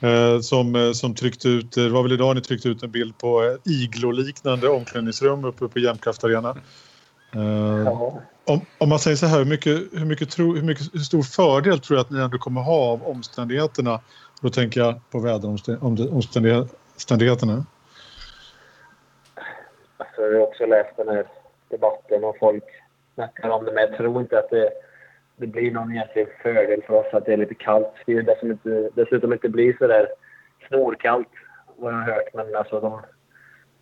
Eh, 0.00 0.40
som, 0.40 0.74
eh, 0.74 0.92
som 0.92 1.14
tryckte 1.14 1.48
ut, 1.48 1.72
det 1.72 1.88
var 1.88 2.02
väl 2.02 2.12
idag 2.12 2.36
ni 2.36 2.42
tryckte 2.42 2.68
ut 2.68 2.82
en 2.82 2.90
bild 2.90 3.18
på 3.18 3.58
iglo-liknande 3.64 4.68
omklädningsrum 4.68 5.44
uppe 5.44 5.68
på 5.68 5.78
Jämtkraft 5.78 6.24
Arena. 6.24 6.56
Eh, 7.34 7.82
ja. 7.84 8.20
om, 8.44 8.60
om, 8.78 8.88
man 8.88 8.98
säger 8.98 9.16
så 9.16 9.26
här, 9.26 9.38
hur, 9.38 9.44
mycket, 9.44 9.80
hur, 9.92 10.04
mycket 10.04 10.30
tro, 10.30 10.54
hur, 10.54 10.62
mycket, 10.62 10.94
hur 10.94 11.00
stor 11.00 11.22
fördel 11.22 11.80
tror 11.80 11.96
jag 11.96 12.04
att 12.04 12.10
ni 12.10 12.20
ändå 12.20 12.38
kommer 12.38 12.60
ha 12.60 12.92
av 12.92 13.02
omständigheterna? 13.02 14.00
Då 14.40 14.50
tänker 14.50 14.80
jag 14.80 15.10
på 15.10 15.20
väderomständigheterna 15.20 17.66
jag 20.16 20.32
har 20.32 20.38
också 20.38 20.66
läst 20.66 20.96
den 20.96 21.08
här 21.08 21.26
debatten 21.68 22.24
och 22.24 22.38
folk 22.38 22.64
snackar 23.14 23.48
om 23.48 23.64
det. 23.64 23.72
Men 23.72 23.88
jag 23.88 23.96
tror 23.96 24.20
inte 24.20 24.38
att 24.38 24.50
det, 24.50 24.70
det 25.36 25.46
blir 25.46 25.70
någon 25.70 25.92
egentlig 25.92 26.26
fördel 26.42 26.82
för 26.82 26.94
oss 26.94 27.14
att 27.14 27.26
det 27.26 27.32
är 27.32 27.36
lite 27.36 27.54
kallt. 27.54 27.94
Det 28.06 28.12
är 28.12 28.22
det 28.22 28.38
som 28.38 28.50
inte, 28.50 28.90
dessutom 28.94 29.32
inte 29.32 29.48
blir 29.48 29.76
så 29.78 29.86
där 29.86 30.08
snorkallt 30.68 31.28
vad 31.76 31.92
jag 31.92 31.98
har 31.98 32.12
hört. 32.12 32.34
Men 32.34 32.54
alltså 32.56 32.80
de, 32.80 33.00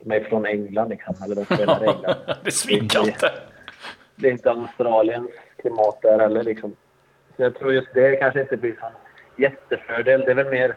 de 0.00 0.16
är 0.16 0.24
från 0.24 0.46
England 0.46 0.88
liksom. 0.88 1.14
Eller 1.24 1.34
de 1.34 1.44
spelar 1.44 1.84
i 1.84 1.86
England. 1.94 2.16
det 2.26 2.48
är 2.48 2.50
svinkallt. 2.50 3.24
Det 4.16 4.28
är 4.28 4.32
inte 4.32 4.50
Australiens 4.50 5.30
klimat 5.56 5.98
där 6.02 6.18
heller 6.18 6.42
liksom. 6.42 6.76
Så 7.36 7.42
jag 7.42 7.54
tror 7.54 7.72
just 7.72 7.94
det 7.94 8.16
kanske 8.16 8.40
inte 8.40 8.56
blir 8.56 8.70
en 8.70 8.92
jättefördel. 9.42 10.20
Det 10.20 10.30
är 10.30 10.34
väl 10.34 10.50
mer 10.50 10.76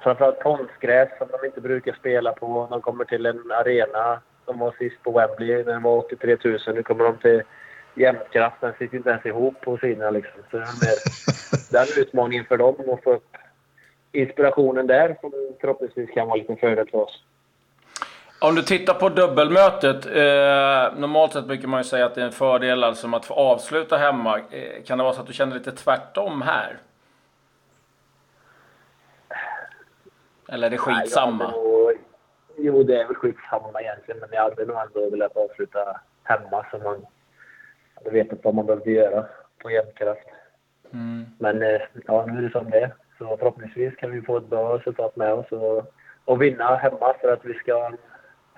framförallt 0.00 0.42
konstgräs 0.42 1.08
som 1.18 1.28
de 1.30 1.46
inte 1.46 1.60
brukar 1.60 1.92
spela 1.92 2.32
på. 2.32 2.66
De 2.70 2.80
kommer 2.80 3.04
till 3.04 3.26
en 3.26 3.50
arena. 3.50 4.20
De 4.44 4.58
var 4.58 4.74
sist 4.78 5.02
på 5.02 5.10
Wembley 5.10 5.64
när 5.64 5.72
det 5.72 5.78
var 5.78 5.96
83 5.96 6.36
000. 6.44 6.58
Nu 6.66 6.82
kommer 6.82 7.04
de 7.04 7.16
till 7.16 7.42
jämtkraft. 7.94 8.56
Den 8.60 8.72
sitter 8.78 8.96
inte 8.96 9.10
ens 9.10 9.26
ihop 9.26 9.60
på 9.60 9.76
sina 9.78 10.10
liksom. 10.10 10.42
Så 10.50 10.56
det 10.56 10.62
är 10.62 11.86
den 11.86 12.02
utmaningen 12.02 12.44
för 12.44 12.56
dem 12.56 12.74
att 12.92 13.04
få 13.04 13.12
upp 13.12 13.36
inspirationen 14.12 14.86
där 14.86 15.16
som 15.20 15.32
förhoppningsvis 15.60 16.10
kan 16.10 16.28
vara 16.28 16.40
en 16.48 16.56
fördel 16.56 16.88
för 16.90 16.98
oss. 16.98 17.22
Om 18.40 18.54
du 18.54 18.62
tittar 18.62 18.94
på 18.94 19.08
dubbelmötet. 19.08 20.06
Eh, 20.06 21.00
normalt 21.00 21.32
sett 21.32 21.46
brukar 21.46 21.68
man 21.68 21.80
ju 21.80 21.84
säga 21.84 22.06
att 22.06 22.14
det 22.14 22.20
är 22.20 22.26
en 22.26 22.32
fördel 22.32 22.84
alltså 22.84 23.16
att 23.16 23.24
få 23.24 23.34
avsluta 23.34 23.96
hemma. 23.96 24.38
Eh, 24.38 24.82
kan 24.86 24.98
det 24.98 25.04
vara 25.04 25.14
så 25.14 25.20
att 25.20 25.26
du 25.26 25.32
känner 25.32 25.54
lite 25.54 25.72
tvärtom 25.72 26.42
här? 26.42 26.78
Eller 30.48 30.66
är 30.66 30.70
det 30.70 30.78
skitsamma? 30.78 31.44
Nej, 31.44 31.56
nog, 31.56 31.98
jo, 32.56 32.82
det 32.82 33.00
är 33.00 33.06
väl 33.06 33.16
skitsamma 33.16 33.80
egentligen. 33.80 34.20
Men 34.20 34.28
jag 34.32 34.42
hade 34.42 34.64
nog 34.64 34.76
ändå 34.76 35.10
velat 35.10 35.36
avsluta 35.36 36.00
hemma 36.22 36.66
så 36.70 36.78
man 36.78 37.06
hade 37.94 38.10
vetat 38.10 38.38
vad 38.42 38.54
man 38.54 38.66
behövde 38.66 38.90
göra 38.90 39.26
på 39.58 39.70
jämnkraft. 39.70 40.28
Mm. 40.92 41.26
Men 41.38 41.62
eh, 41.62 41.80
ja, 42.06 42.26
nu 42.26 42.38
är 42.38 42.42
det 42.42 42.50
som 42.50 42.70
det 42.70 42.80
är. 42.80 42.94
Så 43.18 43.36
förhoppningsvis 43.36 43.96
kan 43.96 44.10
vi 44.10 44.22
få 44.22 44.36
ett 44.36 44.50
bra 44.50 44.78
resultat 44.78 45.16
med 45.16 45.32
oss 45.32 45.46
och, 45.50 45.94
och 46.24 46.42
vinna 46.42 46.76
hemma 46.76 47.14
för 47.20 47.32
att 47.32 47.44
vi 47.44 47.54
ska 47.54 47.74
ha 47.74 47.86
en 47.86 47.96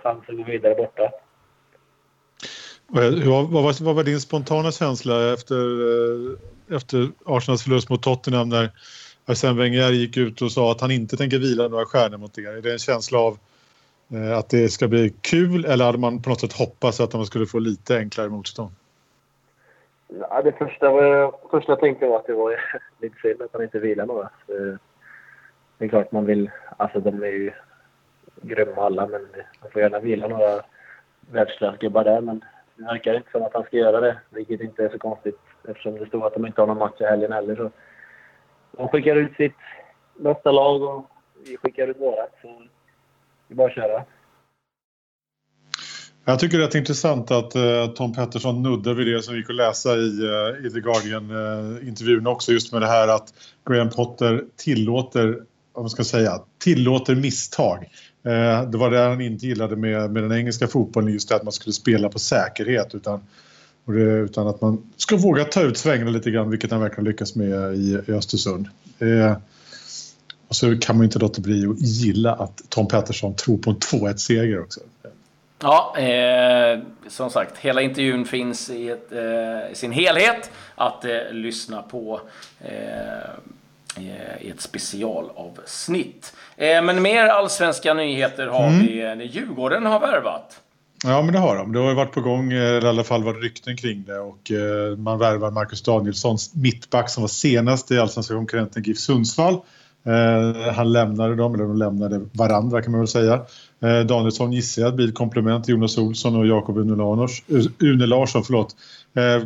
chans 0.03 0.25
att 0.29 0.37
gå 0.37 0.45
vidare 0.45 0.75
borta. 0.75 1.11
Vad, 2.87 3.15
vad, 3.51 3.81
vad 3.81 3.95
var 3.95 4.05
din 4.05 4.21
spontana 4.21 4.73
känsla 4.73 5.33
efter, 5.33 5.55
eh, 5.55 6.77
efter 6.77 7.09
Arsenals 7.25 7.63
förlust 7.63 7.91
mot 7.91 8.03
Tottenham 8.03 8.49
när 8.49 8.71
Arsene 9.27 9.59
Wenger 9.59 9.91
gick 9.91 10.17
ut 10.17 10.43
och 10.43 10.53
sa 10.53 10.73
att 10.73 10.81
han 10.81 10.91
inte 10.91 11.17
tänker 11.17 11.39
vila 11.39 11.69
några 11.69 11.85
stjärnor 11.85 12.19
mot 12.19 12.39
er? 12.39 12.57
Är 12.57 12.63
det 12.63 12.73
en 12.73 12.79
känsla 12.79 13.19
av 13.19 13.39
eh, 14.13 14.39
att 14.39 14.49
det 14.49 14.69
ska 14.69 14.89
bli 14.89 15.15
kul 15.21 15.65
eller 15.65 15.85
hade 15.85 15.99
man 15.99 16.23
på 16.23 16.31
något 16.31 16.41
sätt 16.41 16.53
hoppats 16.53 17.01
att 17.01 17.15
man 17.15 17.27
skulle 17.27 17.47
få 17.47 17.59
lite 17.59 17.97
enklare 17.99 18.29
motstånd? 18.29 18.71
Ja, 20.21 20.43
det 20.43 20.53
första, 20.53 20.91
var, 20.91 21.35
första 21.51 21.73
jag 21.73 21.81
tänkte 21.81 22.07
var 22.07 22.17
att 22.17 22.27
det 22.27 22.33
var 22.33 22.61
lite 23.01 23.17
synd 23.23 23.43
att 23.43 23.53
han 23.53 23.63
inte 23.63 23.79
vilar 23.79 24.07
några. 24.07 24.23
Eh, 24.25 24.79
det 25.79 25.85
är 25.85 25.89
klart 25.89 26.13
man 26.13 26.27
vill... 26.27 26.51
Alltså 26.77 27.01
de 27.01 27.23
är 27.23 27.27
ju 27.27 27.53
grymma 28.43 28.83
alla, 28.83 29.07
men 29.07 29.27
man 29.61 29.71
får 29.73 29.83
gärna 29.83 29.99
vila 29.99 30.29
några 30.29 30.63
världsklassgubbar 31.31 32.05
där. 32.05 32.21
Men 32.21 32.45
det 32.77 32.85
verkar 32.85 33.15
inte 33.15 33.31
som 33.31 33.43
att 33.43 33.55
han 33.55 33.65
ska 33.65 33.77
göra 33.77 34.01
det, 34.01 34.17
vilket 34.31 34.61
inte 34.61 34.85
är 34.85 34.89
så 34.89 34.99
konstigt 34.99 35.39
eftersom 35.69 35.99
det 35.99 36.07
står 36.07 36.27
att 36.27 36.35
de 36.35 36.47
inte 36.47 36.61
har 36.61 36.67
någon 36.67 36.79
match 36.79 37.01
i 37.01 37.05
helgen 37.05 37.33
heller. 37.33 37.57
Så 37.57 37.71
de 38.77 38.89
skickar 38.89 39.17
ut 39.17 39.37
sitt 39.37 39.57
bästa 40.19 40.53
lag 40.53 40.83
och 40.83 41.07
vi 41.49 41.57
skickar 41.57 41.89
ut 41.89 42.01
våra. 42.01 42.27
Så 42.43 42.63
det 43.49 43.55
är 43.55 43.57
bara 43.57 43.67
att 43.67 43.75
köra. 43.75 44.05
Jag 46.27 46.39
tycker 46.39 46.59
det 46.59 46.75
är 46.75 46.77
intressant 46.77 47.31
att 47.31 47.57
uh, 47.57 47.87
Tom 47.87 48.15
Pettersson 48.15 48.63
nuddar 48.63 48.95
vid 48.95 49.07
det 49.07 49.23
som 49.23 49.37
gick 49.37 49.51
att 49.51 49.57
läsa 49.57 49.97
i, 49.97 50.21
uh, 50.21 50.67
i 50.67 50.71
The 50.71 50.81
Guardian-intervjun 50.81 52.21
eh, 52.21 52.27
uh, 52.27 52.33
också 52.33 52.53
just 52.53 52.73
med 52.73 52.83
det 52.83 52.87
här 52.87 53.09
att 53.09 53.35
Graham 53.69 53.91
Potter 53.91 54.45
tillåter, 54.57 55.43
vad 55.73 55.83
man 55.83 55.91
ska 55.91 56.05
säga, 56.05 56.41
tillåter 56.59 57.15
misstag. 57.15 57.89
det 58.73 58.79
var 58.79 58.91
det 58.91 58.99
han 58.99 59.21
inte 59.21 59.47
gillade 59.47 59.77
med, 59.77 60.11
med 60.11 60.23
den 60.23 60.33
engelska 60.33 60.67
fotbollen, 60.67 61.13
just 61.13 61.29
det 61.29 61.37
att 61.37 61.43
man 61.43 61.53
skulle 61.53 61.73
spela 61.73 62.09
på 62.09 62.19
säkerhet 62.19 62.95
utan, 62.95 63.21
det, 63.93 64.01
utan 64.01 64.49
att 64.49 64.61
man 64.61 64.91
ska 64.97 65.17
våga 65.17 65.45
ta 65.45 65.63
ut 65.63 65.79
svängarna 65.79 66.11
lite 66.11 66.31
grann, 66.31 66.51
vilket 66.51 66.71
han 66.71 66.81
verkligen 66.81 67.05
lyckas 67.05 67.35
med 67.35 67.75
i, 67.75 67.99
i 68.07 68.13
Östersund. 68.13 68.69
och 70.49 70.57
så 70.57 70.79
kan 70.79 70.97
man 70.97 71.05
inte 71.05 71.19
låta 71.19 71.41
bli 71.41 71.67
att 71.67 71.81
gilla 71.81 72.33
att 72.33 72.63
Tom 72.69 72.89
Pettersson 72.89 73.35
tror 73.35 73.59
på 73.59 73.71
en 73.71 73.77
2-1-seger 73.77 74.61
också. 74.61 74.81
Ja, 75.63 75.99
eh, 75.99 76.79
som 77.09 77.31
sagt, 77.31 77.59
hela 77.59 77.83
intervjun 77.83 78.25
finns 78.25 78.71
i, 78.71 78.89
ett, 78.89 79.13
eh, 79.13 79.75
sin 79.75 79.93
helhet 79.93 80.51
att 80.75 81.05
eh, 81.05 81.31
lyssna 81.31 81.83
på 81.83 82.21
eh, 82.61 84.01
i 84.41 84.51
ett 84.51 84.61
specialavsnitt. 84.61 86.35
Eh, 86.57 86.83
men 86.83 87.03
mer 87.03 87.25
allsvenska 87.25 87.95
nyheter 87.95 88.47
har 88.47 88.69
mm. 88.69 88.87
vi. 88.87 89.03
Eh, 89.03 89.23
Djurgården 89.23 89.87
har 89.87 90.01
värvat. 90.01 90.61
Ja, 91.07 91.23
men 91.23 91.33
det 91.33 91.39
har 91.39 91.57
de. 91.57 91.73
Det 91.73 91.79
har 91.79 91.95
varit 91.95 92.13
på 92.13 92.21
gång, 92.21 92.53
eh, 92.53 92.59
eller 92.59 92.85
i 92.85 92.89
alla 92.89 93.05
fall 93.05 93.25
varit 93.25 93.43
rykten 93.43 93.77
kring 93.77 94.05
det. 94.05 94.19
Och 94.19 94.51
eh, 94.51 94.97
man 94.97 95.19
värvar 95.19 95.51
Marcus 95.51 95.83
Danielsson, 95.83 96.37
mittback 96.55 97.11
som 97.11 97.23
var 97.23 97.29
senast 97.29 97.91
i 97.91 97.99
allsvenska 97.99 98.35
konkurrenten 98.35 98.83
GIF 98.83 98.99
Sundsvall. 98.99 99.55
Eh, 100.05 100.73
han 100.75 100.93
lämnade 100.93 101.35
dem, 101.35 101.55
eller 101.55 101.65
de 101.65 101.77
lämnade 101.77 102.21
varandra 102.33 102.83
kan 102.83 102.93
man 102.93 103.01
väl 103.01 103.09
säga. 103.09 103.41
Danielsson 104.09 104.53
gissar 104.53 104.83
jag 104.83 104.97
blir 104.97 105.09
ett 105.09 105.15
komplement 105.15 105.65
till 105.65 105.75
Jonas 105.75 105.99
Olsson 105.99 106.37
och 106.37 106.47
Jakob 106.47 106.79
Une, 106.79 106.93
Une 107.79 108.07
Larsson. 108.07 108.45
Förlåt. 108.45 108.77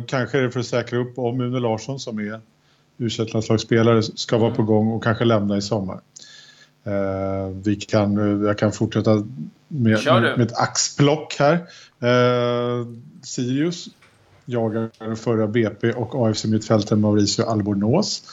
Kanske 0.07 0.37
är 0.37 0.41
det 0.41 0.51
för 0.51 0.59
att 0.59 0.65
säkra 0.65 0.99
upp 0.99 1.19
om 1.19 1.41
Une 1.41 1.59
Larsson 1.59 1.99
som 1.99 2.19
är 2.19 2.39
u 2.97 3.09
landslagsspelare 3.33 4.03
ska 4.03 4.37
vara 4.37 4.55
på 4.55 4.63
gång 4.63 4.91
och 4.91 5.03
kanske 5.03 5.25
lämna 5.25 5.57
i 5.57 5.61
sommar. 5.61 5.99
Vi 7.63 7.75
kan, 7.75 8.41
jag 8.43 8.57
kan 8.57 8.71
fortsätta 8.71 9.23
med, 9.69 10.05
med, 10.05 10.21
med 10.21 10.41
ett 10.41 10.57
axplock 10.57 11.35
här. 11.39 11.53
Eh, 11.99 12.87
Sirius 13.23 13.87
jagar 14.45 14.89
den 14.99 15.15
förra 15.15 15.47
BP 15.47 15.91
och 15.91 16.15
AFC-mittfältaren 16.15 16.99
Mauricio 16.99 17.43
Albornoz. 17.43 18.23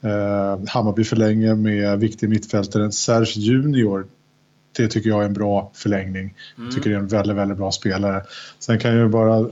Eh, 0.00 0.60
Hammarby 0.68 1.04
förlänger 1.04 1.54
med 1.54 1.98
viktig 1.98 2.28
mittfältaren 2.28 2.92
Serge 2.92 3.40
Junior 3.40 4.06
det 4.76 4.88
tycker 4.88 5.10
jag 5.10 5.20
är 5.20 5.26
en 5.26 5.32
bra 5.32 5.70
förlängning. 5.74 6.34
Jag 6.56 6.62
mm. 6.62 6.74
tycker 6.74 6.90
det 6.90 6.96
är 6.96 7.00
en 7.00 7.08
väldigt, 7.08 7.36
väldigt 7.36 7.58
bra 7.58 7.72
spelare. 7.72 8.24
Sen 8.58 8.78
kan 8.78 8.96
jag 8.96 9.10
bara 9.10 9.46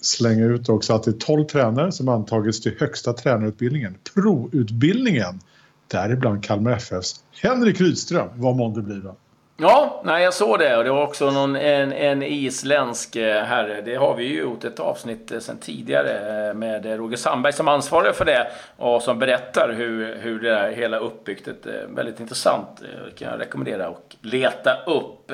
slänga 0.00 0.44
ut 0.44 0.68
också 0.68 0.94
att 0.94 1.02
det 1.02 1.10
är 1.10 1.18
12 1.18 1.44
tränare 1.44 1.92
som 1.92 2.08
antagits 2.08 2.60
till 2.60 2.74
högsta 2.78 3.12
tränarutbildningen, 3.12 3.94
proutbildningen. 4.14 5.40
Däribland 5.88 6.44
Kalmar 6.44 6.72
FFs 6.72 7.24
Henrik 7.42 7.80
Rydström, 7.80 8.28
vad 8.34 8.56
månde 8.56 8.82
blir 8.82 8.96
då. 8.96 9.16
Ja, 9.56 10.00
nej, 10.04 10.24
jag 10.24 10.34
såg 10.34 10.58
det. 10.58 10.76
Och 10.76 10.84
det 10.84 10.90
var 10.90 11.02
också 11.02 11.30
någon, 11.30 11.56
en, 11.56 11.92
en 11.92 12.22
isländsk 12.22 13.16
eh, 13.16 13.42
herre. 13.42 13.80
Det 13.80 13.94
har 13.94 14.14
vi 14.14 14.24
ju 14.24 14.40
gjort 14.40 14.64
ett 14.64 14.80
avsnitt 14.80 15.30
eh, 15.30 15.34
sen 15.34 15.40
sedan 15.40 15.58
tidigare 15.58 16.48
eh, 16.48 16.54
med 16.54 16.86
Roger 16.86 17.16
Sandberg 17.16 17.52
som 17.52 17.68
ansvarig 17.68 18.14
för 18.14 18.24
det 18.24 18.46
och 18.76 19.02
som 19.02 19.18
berättar 19.18 19.72
hur, 19.76 20.16
hur 20.16 20.40
det 20.40 20.50
där 20.50 20.70
hela 20.70 20.98
uppbyggt. 20.98 21.48
Väldigt 21.88 22.20
intressant. 22.20 22.68
Det 22.80 23.18
kan 23.18 23.30
jag 23.30 23.40
rekommendera 23.40 23.86
att 23.86 24.16
leta 24.20 24.76
upp. 24.86 25.32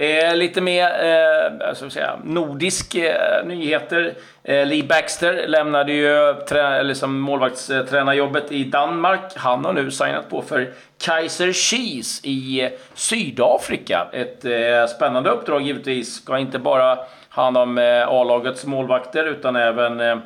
Eh, 0.00 0.36
lite 0.36 0.60
mer 0.60 0.84
eh, 0.84 1.68
alltså 1.68 1.90
säga, 1.90 2.18
nordisk 2.24 2.94
eh, 2.94 3.44
nyheter. 3.44 4.14
Eh, 4.44 4.66
Lee 4.66 4.84
Baxter 4.84 5.48
lämnade 5.48 5.92
ju 5.92 6.34
trä, 6.48 6.82
liksom 6.82 7.20
målvaktstränarjobbet 7.20 8.52
i 8.52 8.64
Danmark. 8.64 9.20
Han 9.36 9.64
har 9.64 9.72
nu 9.72 9.90
signat 9.90 10.30
på 10.30 10.42
för 10.42 10.72
Kaiser 10.98 11.52
Chiefs 11.52 12.20
i 12.24 12.68
Sydafrika. 12.94 14.06
Ett 14.12 14.44
eh, 14.44 14.86
spännande 14.96 15.30
uppdrag 15.30 15.62
givetvis. 15.62 16.14
Ska 16.14 16.38
inte 16.38 16.58
bara 16.58 16.98
hand 17.28 17.56
om 17.56 17.78
eh, 17.78 18.08
A-lagets 18.08 18.66
målvakter 18.66 19.24
utan 19.24 19.56
även 19.56 20.00
eh, 20.00 20.16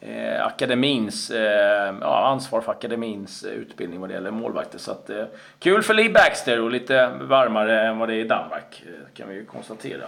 eh, 0.00 0.46
akademins, 0.46 1.30
eh, 1.30 1.94
ja, 2.00 2.26
ansvar 2.26 2.60
för 2.60 2.72
akademins 2.72 3.42
eh, 3.42 3.52
utbildning 3.52 4.00
vad 4.00 4.10
det 4.10 4.14
gäller 4.14 4.30
målvakter. 4.30 4.78
Så 4.78 4.90
att, 4.90 5.10
eh, 5.10 5.24
kul 5.58 5.82
för 5.82 5.94
Lee 5.94 6.10
Baxter 6.10 6.60
och 6.60 6.70
lite 6.70 7.10
varmare 7.20 7.86
än 7.86 7.98
vad 7.98 8.08
det 8.08 8.14
är 8.14 8.18
i 8.18 8.28
Danmark, 8.28 8.82
eh, 8.86 9.16
kan 9.16 9.28
vi 9.28 9.34
ju 9.34 9.44
konstatera. 9.44 10.04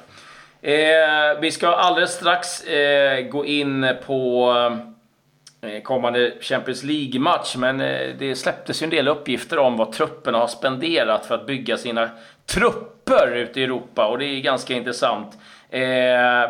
Eh, 0.63 1.41
vi 1.41 1.51
ska 1.51 1.69
alldeles 1.69 2.13
strax 2.13 2.65
eh, 2.65 3.21
gå 3.21 3.45
in 3.47 3.89
på 4.07 4.53
eh, 5.61 5.83
kommande 5.83 6.33
Champions 6.41 6.83
League-match, 6.83 7.57
men 7.57 7.81
eh, 7.81 8.15
det 8.19 8.37
släpptes 8.37 8.83
ju 8.83 8.85
en 8.85 8.91
del 8.91 9.09
uppgifter 9.09 9.59
om 9.59 9.77
vad 9.77 9.93
trupperna 9.93 10.39
har 10.39 10.47
spenderat 10.47 11.27
för 11.27 11.35
att 11.35 11.47
bygga 11.47 11.77
sina 11.77 12.11
trupper 12.47 13.37
ute 13.37 13.61
i 13.61 13.65
Europa 13.65 14.07
och 14.07 14.19
det 14.19 14.25
är 14.25 14.41
ganska 14.41 14.75
intressant. 14.75 15.39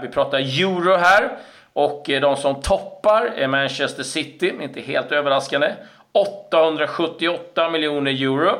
vi 0.03 0.09
pratar 0.13 0.39
euro 0.39 0.97
här. 0.97 1.39
Och 1.73 2.11
eh, 2.11 2.21
de 2.21 2.37
som 2.37 2.61
toppar 2.61 3.33
är 3.37 3.47
Manchester 3.47 4.02
City, 4.02 4.52
inte 4.61 4.81
helt 4.81 5.12
överraskande. 5.12 5.75
878 6.12 7.71
miljoner 7.71 8.11
euro. 8.11 8.59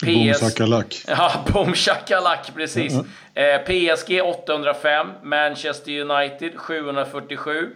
PS... 0.00 0.56
Boom. 0.58 0.82
Ja, 1.06 1.44
boom 1.52 1.74
shakalak, 1.74 2.54
precis. 2.54 2.92
Mm 2.92 3.06
-hmm. 3.34 3.96
PSG 3.96 4.22
805, 4.22 5.08
Manchester 5.22 6.00
United 6.00 6.58
747, 6.58 7.70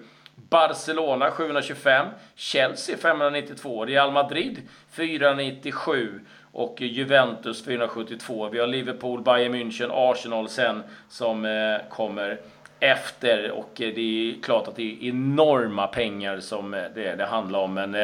Barcelona 0.50 1.30
725, 1.30 2.06
Chelsea 2.36 2.96
592, 2.96 3.84
Real 3.84 4.12
Madrid 4.12 4.62
497 4.90 6.20
och 6.52 6.80
Juventus 6.80 7.64
472. 7.64 8.48
Vi 8.48 8.58
har 8.58 8.66
Liverpool, 8.66 9.22
Bayern 9.22 9.54
München, 9.54 9.90
Arsenal 9.92 10.48
sen 10.48 10.82
som 11.08 11.44
eh, 11.44 11.88
kommer 11.90 12.40
efter. 12.80 13.50
Och 13.50 13.70
det 13.76 14.30
är 14.30 14.42
klart 14.42 14.68
att 14.68 14.76
det 14.76 14.82
är 14.82 15.08
enorma 15.08 15.86
pengar 15.86 16.40
som 16.40 16.70
det, 16.70 17.14
det 17.16 17.24
handlar 17.24 17.58
om. 17.58 17.74
Men 17.74 17.94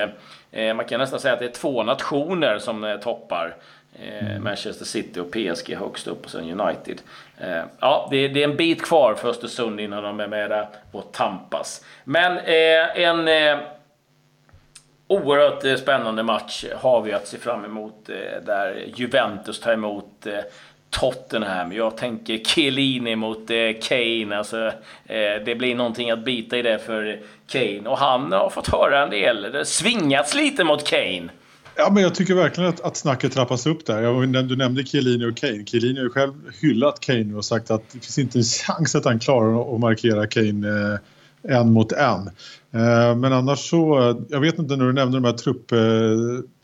eh, 0.50 0.74
man 0.74 0.84
kan 0.84 1.00
nästan 1.00 1.20
säga 1.20 1.34
att 1.34 1.40
det 1.40 1.44
är 1.44 1.52
två 1.52 1.82
nationer 1.82 2.58
som 2.58 2.84
eh, 2.84 2.96
toppar. 2.96 3.56
Eh, 4.02 4.40
Manchester 4.40 4.84
City 4.84 5.20
och 5.20 5.30
PSG 5.30 5.76
högst 5.76 6.06
upp 6.06 6.24
och 6.24 6.30
sen 6.30 6.60
United. 6.60 7.00
Eh, 7.38 7.62
ja, 7.80 8.08
det, 8.10 8.28
det, 8.28 8.42
är 8.42 8.48
en 8.48 8.56
bit 8.56 8.82
kvar 8.82 9.14
för 9.14 9.28
Östersund 9.28 9.80
innan 9.80 10.02
de 10.02 10.20
är 10.20 10.26
med 10.26 10.50
där 10.50 10.68
och 10.92 11.12
tampas. 11.12 11.84
Men 12.04 12.38
eh, 12.38 13.02
en 13.02 13.28
oerhört 15.10 15.64
eh, 15.64 15.76
spännande 15.76 16.22
match 16.22 16.64
har 16.76 17.02
vi 17.02 17.12
att 17.12 17.26
se 17.26 17.38
fram 17.38 17.64
emot 17.64 18.08
eh, 18.08 18.42
där 18.46 18.84
Juventus 18.96 19.60
tar 19.60 19.72
emot 19.72 20.26
eh, 20.26 20.38
Tottenham. 20.90 21.72
Jag 21.72 21.96
tänker 21.96 22.38
Chiellini 22.38 23.16
mot 23.16 23.50
eh, 23.50 23.56
Kane. 23.82 24.38
Alltså, 24.38 24.66
eh, 25.06 25.44
det 25.44 25.58
blir 25.58 25.74
någonting 25.74 26.10
att 26.10 26.24
bita 26.24 26.58
i 26.58 26.62
det 26.62 26.78
för 26.78 27.20
Kane. 27.46 27.88
Och 27.88 27.98
han 27.98 28.32
har 28.32 28.50
fått 28.50 28.68
höra 28.68 29.02
en 29.02 29.10
del. 29.10 29.42
Det 29.42 29.64
svingats 29.64 30.34
lite 30.34 30.64
mot 30.64 30.86
Kane. 30.86 31.28
Ja, 31.76 31.90
men 31.90 32.02
jag 32.02 32.14
tycker 32.14 32.34
verkligen 32.34 32.70
att, 32.70 32.80
att 32.80 32.96
snacket 32.96 33.32
trappas 33.32 33.66
upp 33.66 33.86
där. 33.86 34.02
Jag, 34.02 34.28
du 34.28 34.56
nämnde 34.56 34.84
Chiellini 34.84 35.24
och 35.24 35.36
Kane. 35.36 35.64
Chiellini 35.66 35.98
har 35.98 36.04
ju 36.04 36.10
själv 36.10 36.32
hyllat 36.60 37.00
Kane 37.00 37.34
och 37.34 37.44
sagt 37.44 37.70
att 37.70 37.82
det 37.92 37.98
finns 37.98 38.18
inte 38.18 38.38
en 38.38 38.44
chans 38.44 38.94
att 38.94 39.04
han 39.04 39.18
klarar 39.18 39.74
att 39.74 39.80
markera 39.80 40.26
Kane 40.26 40.68
eh, 40.68 40.98
en 41.42 41.72
mot 41.72 41.92
en. 41.92 42.30
Eh, 42.72 43.16
men 43.16 43.32
annars 43.32 43.70
så, 43.70 44.14
jag 44.28 44.40
vet 44.40 44.58
inte 44.58 44.76
när 44.76 44.84
du 44.84 44.92
nämnde 44.92 45.16
de 45.16 45.24
här 45.24 45.32
trupp, 45.32 45.72
eh, 45.72 45.78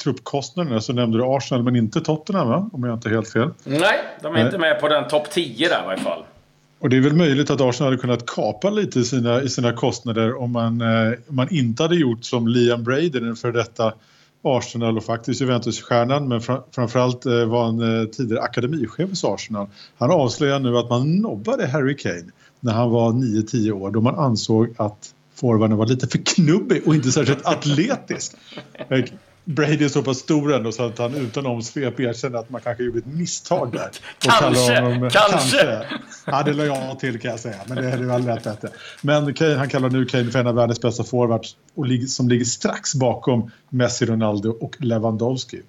truppkostnaderna 0.02 0.80
så 0.80 0.92
nämnde 0.92 1.18
du 1.18 1.24
Arsenal 1.24 1.62
men 1.62 1.76
inte 1.76 2.00
Tottenham 2.00 2.48
va? 2.48 2.70
Om 2.72 2.84
jag 2.84 2.94
inte 2.94 3.08
helt 3.08 3.28
fel. 3.28 3.50
Nej, 3.64 3.98
de 4.22 4.34
är 4.34 4.46
inte 4.46 4.58
med 4.58 4.80
på 4.80 4.88
den 4.88 5.08
topp 5.08 5.30
10 5.30 5.68
där 5.68 5.82
i 5.82 5.86
varje 5.86 6.00
fall. 6.00 6.24
Och 6.78 6.90
det 6.90 6.96
är 6.96 7.00
väl 7.00 7.16
möjligt 7.16 7.50
att 7.50 7.60
Arsenal 7.60 7.92
hade 7.92 8.00
kunnat 8.00 8.26
kapa 8.26 8.70
lite 8.70 9.00
i 9.00 9.04
sina, 9.04 9.42
i 9.42 9.48
sina 9.48 9.72
kostnader 9.72 10.42
om 10.42 10.52
man, 10.52 10.80
eh, 10.80 11.12
man 11.28 11.48
inte 11.50 11.82
hade 11.82 11.96
gjort 11.96 12.24
som 12.24 12.48
Liam 12.48 12.84
Brady, 12.84 13.08
den 13.08 13.36
för 13.36 13.52
detta 13.52 13.92
Arsenal 14.42 14.96
och 14.96 15.04
faktiskt 15.04 15.40
Juventus-stjärnan 15.40 16.28
men 16.28 16.40
fram, 16.40 16.62
framförallt 16.74 17.26
eh, 17.26 17.44
var 17.44 17.64
han 17.64 18.00
eh, 18.00 18.06
tidigare 18.06 18.42
akademichef 18.42 19.10
hos 19.10 19.24
Arsenal. 19.24 19.66
Han 19.98 20.10
avslöjar 20.10 20.58
nu 20.58 20.78
att 20.78 20.90
man 20.90 21.16
nobbade 21.16 21.66
Harry 21.66 21.96
Kane 21.96 22.32
när 22.60 22.72
han 22.72 22.90
var 22.90 23.12
9-10 23.12 23.70
år 23.70 23.90
då 23.90 24.00
man 24.00 24.18
ansåg 24.18 24.74
att 24.76 25.14
forwarden 25.34 25.76
var 25.76 25.86
lite 25.86 26.06
för 26.06 26.18
knubbig 26.18 26.82
och 26.86 26.94
inte 26.94 27.12
särskilt 27.12 27.46
atletisk. 27.46 28.36
Brady 29.48 29.84
är 29.84 29.88
så 29.88 30.02
pass 30.02 30.18
stor 30.18 30.54
ändå 30.54 30.72
så 30.72 30.82
att 30.82 30.98
han 30.98 31.14
utan 31.14 31.46
omsvep 31.46 32.00
erkänner 32.00 32.38
att 32.38 32.50
man 32.50 32.60
kanske 32.60 32.84
gjorde 32.84 32.98
ett 32.98 33.06
misstag 33.06 33.72
där. 33.72 33.90
kanske, 34.18 34.80
honom, 34.80 35.10
kanske! 35.10 35.30
kanske. 35.30 35.86
Ja, 36.24 36.42
det 36.42 36.52
la 36.52 36.64
jag 36.64 36.98
till 36.98 37.20
kan 37.20 37.30
jag 37.30 37.40
säga, 37.40 37.56
men 37.66 37.76
det 37.76 37.90
är 37.90 37.98
väl 37.98 38.26
rätt 38.26 38.44
bättre. 38.44 38.68
Men 39.02 39.34
Kane, 39.34 39.54
han 39.54 39.68
kallar 39.68 39.90
nu 39.90 40.04
Kane 40.04 40.30
för 40.30 40.38
en 40.38 40.46
av 40.46 40.54
världens 40.54 40.80
bästa 40.80 41.04
forwards 41.04 41.56
och 41.74 41.86
som 42.08 42.28
ligger 42.28 42.44
strax 42.44 42.94
bakom 42.94 43.50
Messi, 43.70 44.06
Ronaldo 44.06 44.50
och 44.50 44.76
Lewandowski. 44.80 45.62